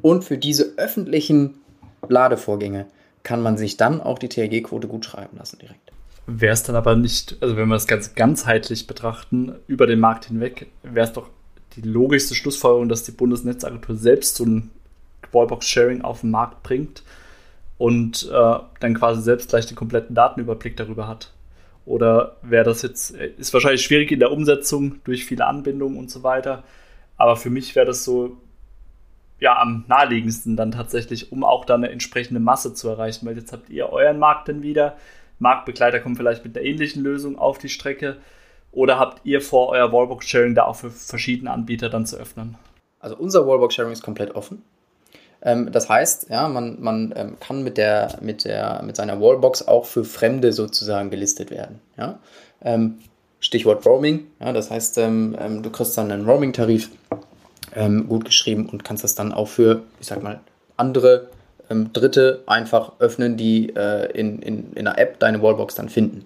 Und 0.00 0.24
für 0.24 0.38
diese 0.38 0.74
öffentlichen 0.76 1.60
Ladevorgänge 2.08 2.86
kann 3.22 3.42
man 3.42 3.56
sich 3.56 3.76
dann 3.76 4.00
auch 4.00 4.18
die 4.18 4.28
THG-Quote 4.28 4.88
gut 4.88 5.04
schreiben 5.04 5.36
lassen 5.36 5.58
direkt. 5.58 5.92
Wäre 6.30 6.52
es 6.52 6.62
dann 6.62 6.76
aber 6.76 6.94
nicht, 6.94 7.38
also 7.40 7.56
wenn 7.56 7.68
wir 7.68 7.74
das 7.74 7.86
Ganze 7.86 8.12
ganzheitlich 8.14 8.86
betrachten, 8.86 9.54
über 9.66 9.86
den 9.86 9.98
Markt 9.98 10.26
hinweg, 10.26 10.66
wäre 10.82 11.06
es 11.06 11.14
doch 11.14 11.30
die 11.74 11.80
logischste 11.80 12.34
Schlussfolgerung, 12.34 12.90
dass 12.90 13.04
die 13.04 13.12
Bundesnetzagentur 13.12 13.96
selbst 13.96 14.36
so 14.36 14.44
ein 14.44 14.70
Wallbox-Sharing 15.32 16.02
auf 16.02 16.20
den 16.20 16.30
Markt 16.30 16.62
bringt 16.62 17.02
und 17.78 18.28
äh, 18.30 18.58
dann 18.80 18.94
quasi 18.94 19.22
selbst 19.22 19.48
gleich 19.48 19.64
den 19.64 19.76
kompletten 19.76 20.14
Datenüberblick 20.14 20.76
darüber 20.76 21.08
hat. 21.08 21.32
Oder 21.86 22.36
wäre 22.42 22.64
das 22.64 22.82
jetzt, 22.82 23.12
ist 23.12 23.54
wahrscheinlich 23.54 23.80
schwierig 23.80 24.12
in 24.12 24.20
der 24.20 24.30
Umsetzung 24.30 24.96
durch 25.04 25.24
viele 25.24 25.46
Anbindungen 25.46 25.96
und 25.96 26.10
so 26.10 26.22
weiter. 26.24 26.62
Aber 27.16 27.36
für 27.36 27.48
mich 27.48 27.74
wäre 27.74 27.86
das 27.86 28.04
so, 28.04 28.36
ja, 29.40 29.58
am 29.58 29.86
naheliegendsten 29.88 30.56
dann 30.56 30.72
tatsächlich, 30.72 31.32
um 31.32 31.42
auch 31.42 31.64
dann 31.64 31.82
eine 31.84 31.90
entsprechende 31.90 32.40
Masse 32.40 32.74
zu 32.74 32.90
erreichen. 32.90 33.24
Weil 33.26 33.38
jetzt 33.38 33.54
habt 33.54 33.70
ihr 33.70 33.88
euren 33.88 34.18
Markt 34.18 34.50
dann 34.50 34.62
wieder. 34.62 34.98
Marktbegleiter 35.38 36.00
kommen 36.00 36.16
vielleicht 36.16 36.44
mit 36.44 36.56
einer 36.56 36.66
ähnlichen 36.66 37.02
Lösung 37.02 37.38
auf 37.38 37.58
die 37.58 37.68
Strecke. 37.68 38.16
Oder 38.72 38.98
habt 38.98 39.24
ihr 39.24 39.40
vor, 39.40 39.70
euer 39.70 39.92
Wallbox-Sharing 39.92 40.54
da 40.54 40.64
auch 40.64 40.76
für 40.76 40.90
verschiedene 40.90 41.50
Anbieter 41.50 41.88
dann 41.88 42.06
zu 42.06 42.16
öffnen? 42.16 42.56
Also 43.00 43.16
unser 43.16 43.46
Wallbox-Sharing 43.46 43.92
ist 43.92 44.02
komplett 44.02 44.34
offen. 44.34 44.62
Ähm, 45.40 45.70
das 45.72 45.88
heißt, 45.88 46.30
ja, 46.30 46.48
man, 46.48 46.80
man 46.80 47.14
ähm, 47.16 47.36
kann 47.40 47.62
mit, 47.62 47.78
der, 47.78 48.18
mit, 48.20 48.44
der, 48.44 48.82
mit 48.84 48.96
seiner 48.96 49.20
Wallbox 49.20 49.66
auch 49.68 49.86
für 49.86 50.04
Fremde 50.04 50.52
sozusagen 50.52 51.10
gelistet 51.10 51.50
werden. 51.50 51.80
Ja? 51.96 52.18
Ähm, 52.62 52.98
Stichwort 53.40 53.86
Roaming, 53.86 54.26
ja, 54.40 54.52
das 54.52 54.68
heißt, 54.68 54.96
du 54.96 55.70
kriegst 55.70 55.96
dann 55.96 56.10
einen 56.10 56.28
Roaming-Tarif 56.28 56.90
gut 58.08 58.24
geschrieben 58.24 58.68
und 58.68 58.82
kannst 58.82 59.04
das 59.04 59.14
dann 59.14 59.32
auch 59.32 59.46
für, 59.46 59.82
ich 60.00 60.08
sag 60.08 60.24
mal, 60.24 60.40
andere 60.76 61.28
Dritte 61.68 62.42
einfach 62.46 62.92
öffnen, 62.98 63.36
die 63.36 63.74
äh, 63.74 64.10
in, 64.12 64.40
in, 64.40 64.72
in 64.72 64.86
einer 64.86 64.98
App 64.98 65.18
deine 65.18 65.42
Wallbox 65.42 65.74
dann 65.74 65.88
finden. 65.88 66.24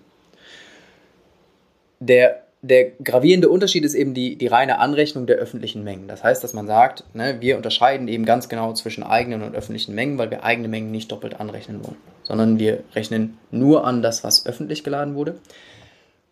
Der 2.00 2.42
der 2.64 2.92
gravierende 3.02 3.48
Unterschied 3.48 3.84
ist 3.84 3.94
eben 3.94 4.14
die, 4.14 4.36
die 4.36 4.46
reine 4.46 4.78
Anrechnung 4.78 5.26
der 5.26 5.36
öffentlichen 5.36 5.82
Mengen. 5.82 6.06
Das 6.06 6.22
heißt, 6.22 6.44
dass 6.44 6.54
man 6.54 6.68
sagt, 6.68 7.02
ne, 7.12 7.38
wir 7.40 7.56
unterscheiden 7.56 8.06
eben 8.06 8.24
ganz 8.24 8.48
genau 8.48 8.72
zwischen 8.72 9.02
eigenen 9.02 9.42
und 9.42 9.56
öffentlichen 9.56 9.96
Mengen, 9.96 10.16
weil 10.16 10.30
wir 10.30 10.44
eigene 10.44 10.68
Mengen 10.68 10.92
nicht 10.92 11.10
doppelt 11.10 11.40
anrechnen 11.40 11.84
wollen, 11.84 11.96
sondern 12.22 12.60
wir 12.60 12.84
rechnen 12.94 13.36
nur 13.50 13.84
an 13.84 14.00
das, 14.00 14.22
was 14.22 14.46
öffentlich 14.46 14.84
geladen 14.84 15.16
wurde. 15.16 15.40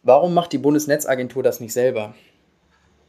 Warum 0.04 0.32
macht 0.32 0.52
die 0.52 0.58
Bundesnetzagentur 0.58 1.42
das 1.42 1.58
nicht 1.58 1.72
selber? 1.72 2.14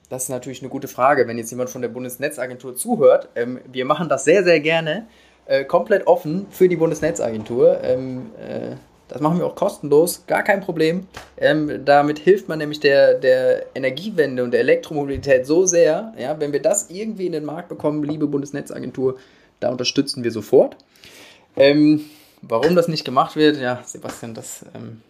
Das 0.09 0.23
ist 0.23 0.29
natürlich 0.29 0.61
eine 0.61 0.69
gute 0.69 0.87
Frage, 0.87 1.27
wenn 1.27 1.37
jetzt 1.37 1.51
jemand 1.51 1.69
von 1.69 1.83
der 1.83 1.89
Bundesnetzagentur 1.89 2.75
zuhört. 2.75 3.29
Ähm, 3.35 3.61
wir 3.71 3.85
machen 3.85 4.09
das 4.09 4.25
sehr, 4.25 4.43
sehr 4.43 4.59
gerne, 4.59 5.07
äh, 5.45 5.63
komplett 5.65 6.07
offen 6.07 6.47
für 6.51 6.69
die 6.69 6.75
Bundesnetzagentur. 6.75 7.83
Ähm, 7.83 8.31
äh, 8.39 8.75
das 9.11 9.19
machen 9.19 9.39
wir 9.39 9.45
auch 9.45 9.55
kostenlos, 9.55 10.23
gar 10.25 10.41
kein 10.41 10.61
Problem. 10.61 11.05
Ähm, 11.37 11.83
damit 11.83 12.17
hilft 12.17 12.47
man 12.47 12.59
nämlich 12.59 12.79
der, 12.79 13.15
der 13.15 13.65
Energiewende 13.75 14.41
und 14.41 14.51
der 14.51 14.61
Elektromobilität 14.61 15.45
so 15.45 15.65
sehr. 15.65 16.13
Ja, 16.17 16.39
wenn 16.39 16.53
wir 16.53 16.61
das 16.61 16.89
irgendwie 16.89 17.25
in 17.25 17.33
den 17.33 17.43
Markt 17.43 17.67
bekommen, 17.67 18.05
liebe 18.05 18.27
Bundesnetzagentur, 18.27 19.17
da 19.59 19.69
unterstützen 19.69 20.23
wir 20.23 20.31
sofort. 20.31 20.77
Ähm, 21.57 22.05
warum 22.41 22.75
das 22.75 22.87
nicht 22.87 23.03
gemacht 23.03 23.35
wird, 23.35 23.57
ja, 23.57 23.81
Sebastian, 23.83 24.33
das 24.33 24.65
ähm, 24.73 25.01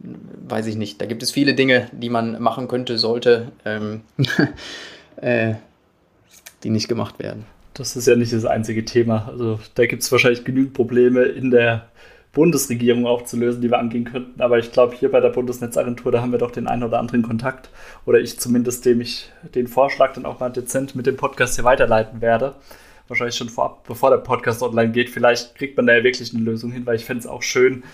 weiß 0.00 0.66
ich 0.66 0.76
nicht. 0.76 1.00
Da 1.00 1.06
gibt 1.06 1.22
es 1.22 1.30
viele 1.30 1.54
Dinge, 1.54 1.88
die 1.92 2.10
man 2.10 2.40
machen 2.42 2.68
könnte, 2.68 2.98
sollte, 2.98 3.52
ähm, 3.64 4.02
äh, 5.16 5.54
die 6.62 6.70
nicht 6.70 6.88
gemacht 6.88 7.18
werden. 7.18 7.46
Das 7.78 7.94
ist 7.94 8.08
ja 8.08 8.16
nicht 8.16 8.32
das 8.32 8.44
einzige 8.44 8.84
Thema. 8.84 9.28
Also 9.28 9.60
da 9.76 9.86
gibt 9.86 10.02
es 10.02 10.10
wahrscheinlich 10.10 10.44
genügend 10.44 10.74
Probleme 10.74 11.22
in 11.22 11.52
der 11.52 11.88
Bundesregierung 12.32 13.06
aufzulösen, 13.06 13.62
die 13.62 13.70
wir 13.70 13.78
angehen 13.78 14.04
könnten. 14.04 14.40
Aber 14.42 14.58
ich 14.58 14.72
glaube, 14.72 14.96
hier 14.96 15.10
bei 15.12 15.20
der 15.20 15.28
Bundesnetzagentur, 15.28 16.10
da 16.10 16.20
haben 16.20 16.32
wir 16.32 16.40
doch 16.40 16.50
den 16.50 16.66
einen 16.66 16.82
oder 16.82 16.98
anderen 16.98 17.22
Kontakt. 17.22 17.70
Oder 18.04 18.18
ich 18.18 18.40
zumindest, 18.40 18.84
dem 18.84 19.00
ich 19.00 19.30
den 19.54 19.68
Vorschlag 19.68 20.12
dann 20.14 20.26
auch 20.26 20.40
mal 20.40 20.50
dezent 20.50 20.96
mit 20.96 21.06
dem 21.06 21.16
Podcast 21.16 21.54
hier 21.54 21.64
weiterleiten 21.64 22.20
werde. 22.20 22.56
Wahrscheinlich 23.06 23.36
schon 23.36 23.48
vorab, 23.48 23.86
bevor 23.86 24.10
der 24.10 24.18
Podcast 24.18 24.60
online 24.62 24.90
geht. 24.90 25.08
Vielleicht 25.08 25.54
kriegt 25.54 25.76
man 25.76 25.86
da 25.86 25.96
ja 25.96 26.02
wirklich 26.02 26.34
eine 26.34 26.42
Lösung 26.42 26.72
hin, 26.72 26.84
weil 26.84 26.96
ich 26.96 27.04
fände 27.04 27.20
es 27.20 27.26
auch 27.28 27.42
schön, 27.42 27.84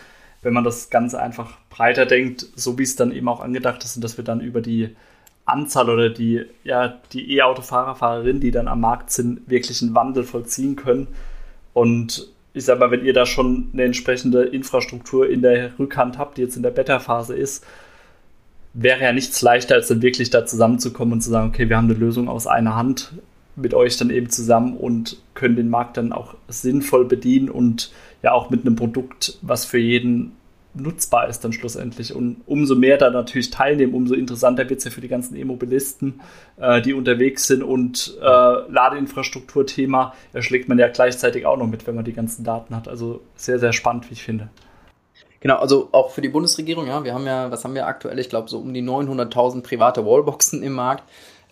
wenn 0.40 0.54
man 0.54 0.64
das 0.64 0.88
Ganze 0.88 1.20
einfach 1.20 1.58
breiter 1.68 2.06
denkt, 2.06 2.46
so 2.56 2.78
wie 2.78 2.82
es 2.82 2.96
dann 2.96 3.12
eben 3.12 3.28
auch 3.28 3.40
angedacht 3.40 3.84
ist 3.84 3.96
und 3.96 4.02
dass 4.02 4.16
wir 4.16 4.24
dann 4.24 4.40
über 4.40 4.62
die 4.62 4.96
Anzahl 5.46 5.90
oder 5.90 6.10
die, 6.10 6.44
ja, 6.64 7.00
die 7.12 7.36
E-Autofahrer, 7.36 7.94
Fahrerinnen, 7.94 8.40
die 8.40 8.50
dann 8.50 8.68
am 8.68 8.80
Markt 8.80 9.10
sind, 9.10 9.48
wirklich 9.48 9.82
einen 9.82 9.94
Wandel 9.94 10.24
vollziehen 10.24 10.76
können. 10.76 11.08
Und 11.72 12.28
ich 12.54 12.64
sag 12.64 12.78
mal, 12.78 12.90
wenn 12.90 13.04
ihr 13.04 13.12
da 13.12 13.26
schon 13.26 13.68
eine 13.72 13.84
entsprechende 13.84 14.44
Infrastruktur 14.44 15.28
in 15.28 15.42
der 15.42 15.78
Rückhand 15.78 16.18
habt, 16.18 16.38
die 16.38 16.42
jetzt 16.42 16.56
in 16.56 16.62
der 16.62 16.70
Beta-Phase 16.70 17.34
ist, 17.34 17.64
wäre 18.72 19.02
ja 19.02 19.12
nichts 19.12 19.40
leichter, 19.42 19.74
als 19.74 19.88
dann 19.88 20.02
wirklich 20.02 20.30
da 20.30 20.46
zusammenzukommen 20.46 21.14
und 21.14 21.20
zu 21.20 21.30
sagen, 21.30 21.48
okay, 21.48 21.68
wir 21.68 21.76
haben 21.76 21.90
eine 21.90 21.98
Lösung 21.98 22.28
aus 22.28 22.46
einer 22.46 22.74
Hand 22.74 23.12
mit 23.56 23.74
euch 23.74 23.96
dann 23.96 24.10
eben 24.10 24.30
zusammen 24.30 24.76
und 24.76 25.18
können 25.34 25.56
den 25.56 25.70
Markt 25.70 25.96
dann 25.96 26.12
auch 26.12 26.34
sinnvoll 26.48 27.04
bedienen 27.04 27.50
und 27.50 27.92
ja 28.22 28.32
auch 28.32 28.50
mit 28.50 28.62
einem 28.62 28.74
Produkt, 28.74 29.38
was 29.42 29.64
für 29.64 29.78
jeden 29.78 30.32
nutzbar 30.74 31.28
ist 31.28 31.44
dann 31.44 31.52
schlussendlich. 31.52 32.14
Und 32.14 32.42
umso 32.46 32.74
mehr 32.74 32.98
da 32.98 33.10
natürlich 33.10 33.50
teilnehmen, 33.50 33.94
umso 33.94 34.14
interessanter 34.14 34.68
wird 34.68 34.78
es 34.78 34.84
ja 34.84 34.90
für 34.90 35.00
die 35.00 35.08
ganzen 35.08 35.36
E-Mobilisten, 35.36 36.20
äh, 36.56 36.82
die 36.82 36.94
unterwegs 36.94 37.46
sind. 37.46 37.62
Und 37.62 38.18
äh, 38.20 38.24
Ladeinfrastruktur-Thema 38.24 40.14
erschlägt 40.32 40.68
man 40.68 40.78
ja 40.78 40.88
gleichzeitig 40.88 41.46
auch 41.46 41.56
noch 41.56 41.66
mit, 41.66 41.86
wenn 41.86 41.94
man 41.94 42.04
die 42.04 42.12
ganzen 42.12 42.44
Daten 42.44 42.74
hat. 42.74 42.88
Also 42.88 43.20
sehr, 43.36 43.58
sehr 43.58 43.72
spannend, 43.72 44.10
wie 44.10 44.14
ich 44.14 44.22
finde. 44.22 44.50
Genau, 45.40 45.56
also 45.56 45.90
auch 45.92 46.10
für 46.10 46.22
die 46.22 46.30
Bundesregierung, 46.30 46.86
ja, 46.86 47.04
wir 47.04 47.12
haben 47.12 47.26
ja, 47.26 47.50
was 47.50 47.64
haben 47.64 47.74
wir 47.74 47.86
aktuell? 47.86 48.18
Ich 48.18 48.30
glaube, 48.30 48.48
so 48.48 48.58
um 48.58 48.72
die 48.72 48.82
900.000 48.82 49.62
private 49.62 50.06
Wallboxen 50.06 50.62
im 50.62 50.72
Markt. 50.72 51.04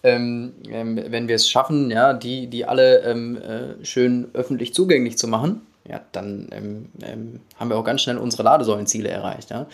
Ähm, 0.02 0.54
ähm, 0.68 0.98
wenn 1.08 1.28
wir 1.28 1.36
es 1.36 1.48
schaffen, 1.48 1.90
ja, 1.90 2.12
die, 2.12 2.48
die 2.48 2.64
alle 2.64 3.02
ähm, 3.02 3.36
äh, 3.36 3.84
schön 3.84 4.30
öffentlich 4.32 4.74
zugänglich 4.74 5.16
zu 5.16 5.28
machen, 5.28 5.60
ja, 5.88 6.00
dann 6.12 6.48
ähm, 6.52 6.88
ähm, 7.02 7.40
haben 7.56 7.68
wir 7.68 7.76
auch 7.76 7.84
ganz 7.84 8.02
schnell 8.02 8.16
unsere 8.16 8.44
Ladesäulenziele 8.44 9.08
erreicht. 9.08 9.50
Ja. 9.50 9.66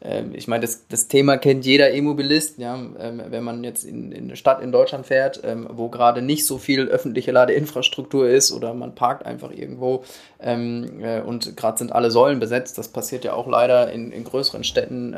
Ähm, 0.00 0.32
ich 0.34 0.46
meine, 0.46 0.60
das, 0.60 0.86
das 0.88 1.08
Thema 1.08 1.38
kennt 1.38 1.66
jeder 1.66 1.92
E-Mobilist. 1.92 2.58
Ja. 2.58 2.76
Ähm, 2.76 3.20
wenn 3.30 3.42
man 3.42 3.64
jetzt 3.64 3.84
in, 3.84 4.12
in 4.12 4.24
eine 4.24 4.36
Stadt 4.36 4.62
in 4.62 4.70
Deutschland 4.70 5.06
fährt, 5.06 5.40
ähm, 5.42 5.66
wo 5.72 5.88
gerade 5.88 6.22
nicht 6.22 6.46
so 6.46 6.58
viel 6.58 6.86
öffentliche 6.86 7.32
Ladeinfrastruktur 7.32 8.28
ist 8.28 8.52
oder 8.52 8.74
man 8.74 8.94
parkt 8.94 9.26
einfach 9.26 9.50
irgendwo 9.50 10.04
ähm, 10.40 11.02
äh, 11.02 11.20
und 11.20 11.56
gerade 11.56 11.78
sind 11.78 11.92
alle 11.92 12.12
Säulen 12.12 12.38
besetzt, 12.38 12.78
das 12.78 12.88
passiert 12.88 13.24
ja 13.24 13.32
auch 13.32 13.48
leider 13.48 13.90
in, 13.90 14.12
in 14.12 14.22
größeren 14.22 14.62
Städten 14.62 15.14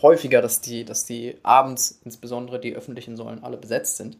häufiger, 0.00 0.42
dass 0.42 0.60
die, 0.60 0.84
dass 0.84 1.04
die 1.04 1.36
abends 1.42 2.00
insbesondere 2.04 2.60
die 2.60 2.74
öffentlichen 2.74 3.16
Säulen 3.16 3.42
alle 3.42 3.56
besetzt 3.56 3.96
sind. 3.96 4.16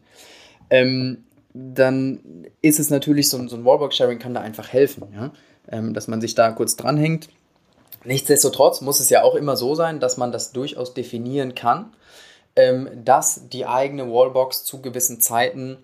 dann 1.53 2.19
ist 2.61 2.79
es 2.79 2.89
natürlich 2.89 3.29
so, 3.29 3.47
so 3.47 3.55
ein 3.55 3.65
Wallbox-Sharing 3.65 4.19
kann 4.19 4.33
da 4.33 4.41
einfach 4.41 4.71
helfen. 4.71 5.03
Ja? 5.13 5.31
Ähm, 5.71 5.93
dass 5.93 6.07
man 6.07 6.21
sich 6.21 6.35
da 6.35 6.51
kurz 6.51 6.75
dranhängt. 6.75 7.29
Nichtsdestotrotz 8.05 8.81
muss 8.81 8.99
es 8.99 9.09
ja 9.09 9.23
auch 9.23 9.35
immer 9.35 9.55
so 9.55 9.75
sein, 9.75 9.99
dass 9.99 10.17
man 10.17 10.31
das 10.31 10.51
durchaus 10.51 10.93
definieren 10.93 11.55
kann, 11.55 11.93
ähm, 12.55 12.89
dass 13.03 13.49
die 13.49 13.65
eigene 13.65 14.11
Wallbox 14.11 14.65
zu 14.65 14.81
gewissen 14.81 15.21
Zeiten 15.21 15.77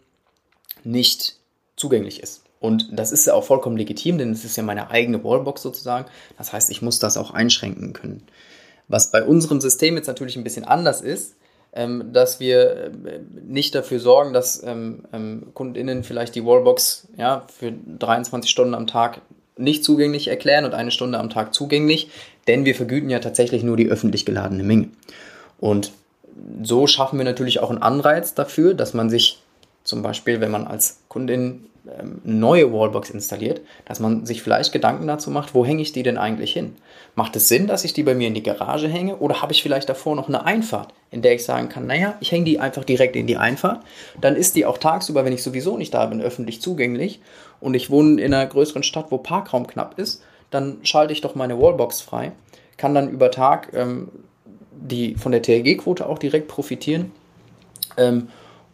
nicht 0.84 1.38
zugänglich 1.76 2.22
ist. 2.22 2.44
Und 2.60 2.90
das 2.92 3.14
ist 3.14 3.26
ja 3.26 3.34
auch 3.34 3.46
vollkommen 3.46 3.78
legitim, 3.78 4.18
denn 4.18 4.34
es 4.34 4.44
ist 4.44 4.58
ja 4.58 4.64
meine 4.64 4.90
eigene 4.90 5.24
Wallbox 5.24 5.62
sozusagen. 5.62 6.06
Das 6.38 6.52
heißt, 6.52 6.70
ich 6.70 6.82
muss 6.82 7.00
das 7.00 7.16
auch 7.16 7.32
einschränken 7.32 7.94
können. 7.94 8.24
Was 8.90 9.12
bei 9.12 9.24
unserem 9.24 9.62
System 9.62 9.96
jetzt 9.96 10.08
natürlich 10.08 10.36
ein 10.36 10.44
bisschen 10.44 10.66
anders 10.66 11.00
ist, 11.00 11.36
ähm, 11.72 12.12
dass 12.12 12.40
wir 12.40 12.92
nicht 13.46 13.76
dafür 13.76 14.00
sorgen, 14.00 14.34
dass 14.34 14.62
KundInnen 15.54 16.04
vielleicht 16.04 16.36
die 16.36 16.44
Wallbox 16.44 17.08
ja, 17.16 17.46
für 17.48 17.72
23 17.72 18.50
Stunden 18.50 18.74
am 18.74 18.88
Tag 18.88 19.22
nicht 19.60 19.84
zugänglich 19.84 20.28
erklären 20.28 20.66
und 20.66 20.74
eine 20.74 20.92
Stunde 20.92 21.20
am 21.20 21.30
Tag 21.30 21.54
zugänglich, 21.54 22.10
denn 22.48 22.66
wir 22.66 22.76
vergüten 22.76 23.10
ja 23.10 23.20
tatsächlich 23.20 23.64
nur 23.64 23.78
die 23.78 23.88
öffentlich 23.88 24.26
geladene 24.26 24.64
Menge. 24.64 24.90
Und 25.60 25.92
so 26.64 26.88
schaffen 26.88 27.18
wir 27.18 27.26
natürlich 27.26 27.60
auch 27.60 27.70
einen 27.70 27.82
Anreiz 27.82 28.34
dafür, 28.34 28.74
dass 28.74 28.94
man 28.94 29.10
sich 29.10 29.42
zum 29.84 30.02
Beispiel, 30.02 30.40
wenn 30.42 30.52
man 30.52 30.68
als 30.68 31.02
Kundin 31.10 31.70
ähm, 31.88 32.22
neue 32.24 32.72
Wallbox 32.72 33.10
installiert, 33.10 33.62
dass 33.86 34.00
man 34.00 34.26
sich 34.26 34.44
vielleicht 34.44 34.72
Gedanken 34.72 35.08
dazu 35.08 35.32
macht, 35.32 35.56
wo 35.56 35.66
hänge 35.66 35.82
ich 35.82 35.92
die 35.92 36.04
denn 36.04 36.18
eigentlich 36.18 36.54
hin? 36.54 36.76
Macht 37.16 37.36
es 37.36 37.48
Sinn, 37.48 37.68
dass 37.68 37.86
ich 37.86 37.94
die 37.94 38.04
bei 38.04 38.14
mir 38.14 38.28
in 38.28 38.34
die 38.34 38.44
Garage 38.44 38.88
hänge 38.88 39.18
oder 39.18 39.42
habe 39.42 39.54
ich 39.54 39.64
vielleicht 39.64 39.90
davor 39.90 40.16
noch 40.16 40.28
eine 40.28 40.46
Einfahrt, 40.46 40.94
in 41.12 41.22
der 41.22 41.34
ich 41.34 41.44
sagen 41.44 41.70
kann, 41.70 41.88
naja, 41.88 42.16
ich 42.20 42.32
hänge 42.32 42.46
die 42.46 42.60
einfach 42.60 42.84
direkt 42.84 43.16
in 43.16 43.28
die 43.28 43.38
Einfahrt, 43.38 43.84
dann 44.22 44.36
ist 44.36 44.56
die 44.56 44.66
auch 44.66 44.78
tagsüber, 44.78 45.26
wenn 45.26 45.34
ich 45.34 45.44
sowieso 45.44 45.78
nicht 45.78 45.94
da 45.94 46.06
bin, 46.06 46.22
öffentlich 46.22 46.62
zugänglich 46.62 47.22
und 47.62 47.74
ich 47.74 47.90
wohne 47.90 48.22
in 48.22 48.34
einer 48.34 48.46
größeren 48.46 48.84
Stadt, 48.84 49.08
wo 49.10 49.18
Parkraum 49.18 49.68
knapp 49.68 49.98
ist, 50.00 50.24
dann 50.50 50.80
schalte 50.84 51.14
ich 51.14 51.22
doch 51.22 51.36
meine 51.36 51.60
Wallbox 51.60 52.02
frei, 52.02 52.32
kann 52.78 52.96
dann 52.96 53.10
über 53.10 53.32
Tag 53.32 53.72
ähm, 53.74 54.10
die 54.72 55.16
von 55.16 55.32
der 55.32 55.42
TLG-Quote 55.42 56.08
auch 56.08 56.20
direkt 56.20 56.48
profitieren 56.48 57.12
ähm, 57.98 58.30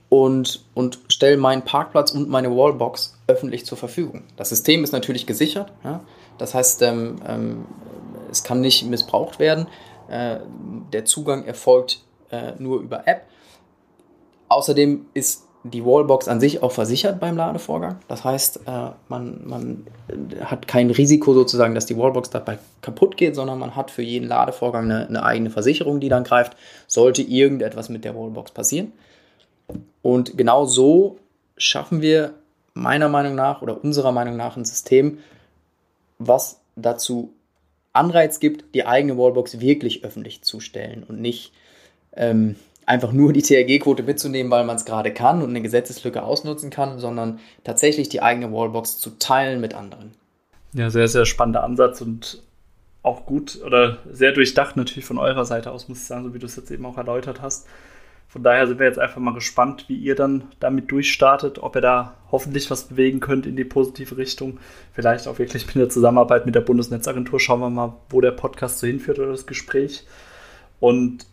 und, 0.10 0.64
und 0.74 1.00
stelle 1.10 1.38
meinen 1.38 1.64
Parkplatz 1.64 2.12
und 2.12 2.30
meine 2.30 2.56
Wallbox 2.56 3.18
öffentlich 3.28 3.66
zur 3.66 3.78
Verfügung. 3.78 4.24
Das 4.38 4.50
System 4.50 4.84
ist 4.84 4.94
natürlich 4.94 5.26
gesichert, 5.26 5.72
ja? 5.84 6.02
das 6.38 6.54
heißt, 6.54 6.82
ähm, 6.84 7.16
ähm, 7.28 7.66
es 8.30 8.44
kann 8.44 8.62
nicht 8.62 8.86
missbraucht 8.86 9.40
werden. 9.40 9.68
Äh, 10.08 10.38
der 10.94 11.06
Zugang 11.06 11.46
erfolgt 11.46 12.02
äh, 12.30 12.54
nur 12.60 12.82
über 12.82 13.08
App. 13.08 13.24
Außerdem 14.48 15.08
ist 15.14 15.45
die 15.72 15.84
Wallbox 15.84 16.28
an 16.28 16.40
sich 16.40 16.62
auch 16.62 16.72
versichert 16.72 17.20
beim 17.20 17.36
Ladevorgang. 17.36 17.98
Das 18.08 18.24
heißt, 18.24 18.62
äh, 18.68 18.90
man, 19.10 19.42
man 19.48 19.88
hat 20.42 20.68
kein 20.68 20.92
Risiko 20.92 21.34
sozusagen, 21.34 21.74
dass 21.74 21.88
die 21.88 21.98
Wallbox 21.98 22.30
dabei 22.30 22.60
kaputt 22.82 23.18
geht, 23.18 23.36
sondern 23.36 23.58
man 23.58 23.76
hat 23.76 23.90
für 23.90 24.04
jeden 24.04 24.28
Ladevorgang 24.28 24.86
eine, 24.86 25.08
eine 25.08 25.24
eigene 25.24 25.50
Versicherung, 25.50 26.00
die 26.00 26.10
dann 26.10 26.24
greift, 26.24 26.56
sollte 26.86 27.24
irgendetwas 27.24 27.90
mit 27.90 28.06
der 28.06 28.16
Wallbox 28.16 28.52
passieren. 28.52 28.92
Und 30.04 30.38
genau 30.38 30.66
so 30.66 31.18
schaffen 31.58 32.02
wir 32.04 32.36
meiner 32.76 33.10
Meinung 33.10 33.34
nach 33.34 33.64
oder 33.64 33.84
unserer 33.84 34.12
Meinung 34.12 34.38
nach 34.38 34.58
ein 34.58 34.66
System, 34.66 35.18
was 36.20 36.60
dazu 36.76 37.34
Anreiz 37.92 38.40
gibt, 38.40 38.76
die 38.76 38.86
eigene 38.86 39.18
Wallbox 39.18 39.60
wirklich 39.62 40.04
öffentlich 40.04 40.44
zu 40.44 40.60
stellen 40.60 41.04
und 41.08 41.22
nicht 41.22 41.54
ähm, 42.16 42.56
einfach 42.86 43.12
nur 43.12 43.34
die 43.34 43.42
THG-Quote 43.42 44.04
mitzunehmen, 44.04 44.52
weil 44.52 44.66
man 44.66 44.76
es 44.76 44.86
gerade 44.86 45.14
kann 45.14 45.42
und 45.42 45.50
eine 45.50 45.62
Gesetzeslücke 45.62 46.24
ausnutzen 46.24 46.70
kann, 46.70 47.00
sondern 47.00 47.40
tatsächlich 47.64 48.10
die 48.10 48.22
eigene 48.22 48.52
Wallbox 48.52 49.00
zu 49.00 49.12
teilen 49.12 49.62
mit 49.62 49.74
anderen. 49.74 50.12
Ja, 50.74 50.90
sehr, 50.90 51.08
sehr 51.08 51.26
spannender 51.26 51.64
Ansatz 51.64 52.02
und 52.02 52.44
auch 53.02 53.26
gut 53.26 53.62
oder 53.64 54.00
sehr 54.12 54.32
durchdacht 54.32 54.78
natürlich 54.78 55.06
von 55.06 55.18
eurer 55.18 55.46
Seite 55.46 55.72
aus, 55.72 55.88
muss 55.88 56.00
ich 56.00 56.06
sagen, 56.06 56.24
so 56.24 56.34
wie 56.34 56.40
du 56.40 56.48
es 56.48 56.56
jetzt 56.56 56.72
eben 56.72 56.86
auch 56.86 56.98
erläutert 56.98 57.42
hast. 57.42 57.68
Von 58.28 58.44
daher 58.44 58.68
sind 58.68 58.80
wir 58.80 58.88
jetzt 58.88 59.00
einfach 59.00 59.22
mal 59.22 59.34
gespannt, 59.34 59.86
wie 59.88 59.96
ihr 59.96 60.16
dann 60.16 60.46
damit 60.60 60.92
durchstartet, 60.92 61.60
ob 61.60 61.76
ihr 61.76 61.82
da 61.82 62.16
hoffentlich 62.32 62.70
was 62.70 62.86
bewegen 62.86 63.22
könnt 63.22 63.46
in 63.46 63.56
die 63.56 63.64
positive 63.64 64.18
Richtung. 64.18 64.60
Vielleicht 64.92 65.28
auch 65.28 65.40
wirklich 65.40 65.66
mit 65.68 65.76
der 65.76 65.90
Zusammenarbeit 65.90 66.46
mit 66.46 66.54
der 66.54 66.62
Bundesnetzagentur. 66.62 67.40
Schauen 67.40 67.62
wir 67.62 67.70
mal, 67.70 67.96
wo 68.10 68.20
der 68.20 68.32
Podcast 68.32 68.80
so 68.80 68.88
hinführt 68.88 69.20
oder 69.20 69.32
das 69.32 69.46
Gespräch. 69.46 70.06
Und 70.82 71.26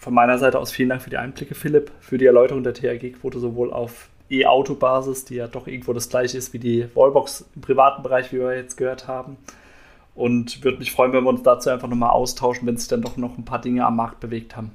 von 0.00 0.14
meiner 0.14 0.38
Seite 0.38 0.58
aus 0.58 0.72
vielen 0.72 0.88
Dank 0.88 1.02
für 1.02 1.10
die 1.10 1.18
Einblicke, 1.18 1.54
Philipp, 1.54 1.92
für 2.00 2.16
die 2.16 2.24
Erläuterung 2.24 2.64
der 2.64 2.72
THG-Quote 2.72 3.38
sowohl 3.38 3.70
auf 3.70 4.08
E-Auto-Basis, 4.30 5.26
die 5.26 5.34
ja 5.34 5.46
doch 5.46 5.66
irgendwo 5.66 5.92
das 5.92 6.08
gleiche 6.08 6.38
ist 6.38 6.54
wie 6.54 6.58
die 6.58 6.88
Wallbox 6.94 7.50
im 7.54 7.60
privaten 7.60 8.02
Bereich, 8.02 8.32
wie 8.32 8.38
wir 8.38 8.56
jetzt 8.56 8.78
gehört 8.78 9.08
haben. 9.08 9.36
Und 10.14 10.64
würde 10.64 10.78
mich 10.78 10.90
freuen, 10.90 11.12
wenn 11.12 11.22
wir 11.24 11.28
uns 11.28 11.42
dazu 11.42 11.68
einfach 11.68 11.86
nochmal 11.86 12.10
austauschen, 12.10 12.66
wenn 12.66 12.78
sich 12.78 12.88
dann 12.88 13.02
doch 13.02 13.18
noch 13.18 13.36
ein 13.36 13.44
paar 13.44 13.60
Dinge 13.60 13.84
am 13.84 13.96
Markt 13.96 14.20
bewegt 14.20 14.56
haben. 14.56 14.70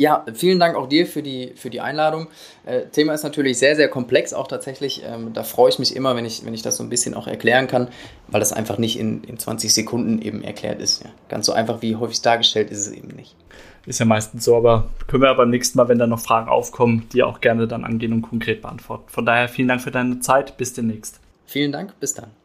Ja, 0.00 0.24
vielen 0.32 0.58
Dank 0.58 0.76
auch 0.76 0.88
dir 0.88 1.06
für 1.06 1.22
die, 1.22 1.52
für 1.56 1.68
die 1.68 1.82
Einladung. 1.82 2.28
Äh, 2.64 2.86
Thema 2.86 3.12
ist 3.12 3.22
natürlich 3.22 3.58
sehr, 3.58 3.76
sehr 3.76 3.88
komplex, 3.88 4.32
auch 4.32 4.48
tatsächlich. 4.48 5.02
Ähm, 5.04 5.34
da 5.34 5.42
freue 5.42 5.68
ich 5.68 5.78
mich 5.78 5.94
immer, 5.94 6.16
wenn 6.16 6.24
ich, 6.24 6.42
wenn 6.46 6.54
ich 6.54 6.62
das 6.62 6.78
so 6.78 6.82
ein 6.82 6.88
bisschen 6.88 7.12
auch 7.12 7.26
erklären 7.26 7.66
kann, 7.66 7.88
weil 8.28 8.40
das 8.40 8.54
einfach 8.54 8.78
nicht 8.78 8.98
in, 8.98 9.22
in 9.24 9.38
20 9.38 9.74
Sekunden 9.74 10.22
eben 10.22 10.42
erklärt 10.42 10.80
ist. 10.80 11.04
Ja. 11.04 11.10
Ganz 11.28 11.44
so 11.44 11.52
einfach 11.52 11.82
wie 11.82 11.96
häufig 11.96 12.22
dargestellt 12.22 12.70
ist 12.70 12.78
es 12.78 12.92
eben 12.92 13.08
nicht. 13.08 13.36
Ist 13.84 14.00
ja 14.00 14.06
meistens 14.06 14.42
so, 14.42 14.56
aber 14.56 14.88
können 15.06 15.22
wir 15.22 15.28
aber 15.28 15.42
beim 15.42 15.50
nächsten 15.50 15.76
Mal, 15.76 15.88
wenn 15.90 15.98
da 15.98 16.06
noch 16.06 16.20
Fragen 16.20 16.48
aufkommen, 16.48 17.06
die 17.12 17.22
auch 17.22 17.42
gerne 17.42 17.68
dann 17.68 17.84
angehen 17.84 18.14
und 18.14 18.22
konkret 18.22 18.62
beantworten. 18.62 19.04
Von 19.08 19.26
daher 19.26 19.50
vielen 19.50 19.68
Dank 19.68 19.82
für 19.82 19.90
deine 19.90 20.20
Zeit. 20.20 20.56
Bis 20.56 20.72
demnächst. 20.72 21.20
Vielen 21.44 21.72
Dank. 21.72 22.00
Bis 22.00 22.14
dann. 22.14 22.39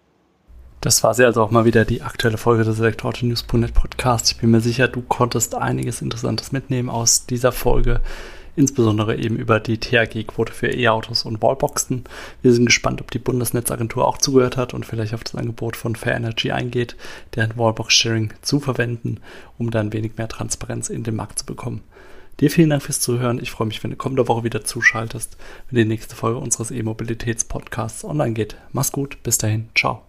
Das 0.86 1.02
war 1.04 1.16
sie 1.16 1.26
also 1.26 1.42
auch 1.42 1.50
mal 1.50 1.66
wieder 1.66 1.84
die 1.84 2.04
aktuelle 2.04 2.38
Folge 2.38 2.64
des 2.64 2.80
Elektroauto-News.net 2.80 3.74
Podcast. 3.74 4.30
Ich 4.30 4.38
bin 4.38 4.52
mir 4.52 4.62
sicher, 4.62 4.88
du 4.88 5.02
konntest 5.02 5.56
einiges 5.56 6.04
Interessantes 6.04 6.52
mitnehmen 6.52 6.92
aus 6.92 7.26
dieser 7.26 7.52
Folge. 7.52 8.02
insbesondere 8.56 9.18
eben 9.18 9.36
über 9.36 9.60
die 9.60 9.80
THG-Quote 9.80 10.54
für 10.54 10.68
E-Autos 10.68 11.26
und 11.26 11.42
Wallboxen. 11.42 12.04
Wir 12.44 12.54
sind 12.54 12.68
gespannt, 12.68 13.02
ob 13.02 13.10
die 13.10 13.18
Bundesnetzagentur 13.18 14.08
auch 14.08 14.20
zugehört 14.20 14.58
hat 14.58 14.76
und 14.76 14.86
vielleicht 14.86 15.16
auf 15.16 15.24
das 15.24 15.34
Angebot 15.34 15.76
von 15.76 15.96
Fair 15.96 16.16
Energy 16.16 16.52
eingeht, 16.52 16.96
deren 17.36 17.58
Wallbox-Sharing 17.58 18.36
zu 18.44 18.60
verwenden, 18.60 19.22
um 19.58 19.72
dann 19.72 19.92
wenig 19.92 20.18
mehr 20.18 20.28
Transparenz 20.28 20.90
in 20.90 21.04
den 21.04 21.16
Markt 21.16 21.40
zu 21.40 21.48
bekommen. 21.48 21.82
Dir 22.40 22.52
vielen 22.52 22.70
Dank 22.70 22.84
fürs 22.84 23.02
Zuhören. 23.02 23.42
Ich 23.42 23.50
freue 23.50 23.68
mich, 23.68 23.84
wenn 23.84 23.90
du 23.90 23.98
kommende 23.98 24.28
Woche 24.28 24.44
wieder 24.44 24.64
zuschaltest, 24.64 25.36
wenn 25.72 25.80
die 25.80 25.86
nächste 25.86 26.16
Folge 26.16 26.38
unseres 26.38 26.70
E-Mobilitäts-Podcasts 26.70 28.06
online 28.06 28.34
geht. 28.34 28.56
Mach's 28.72 28.92
gut, 28.92 29.18
bis 29.24 29.40
dahin, 29.40 29.70
ciao. 29.74 30.04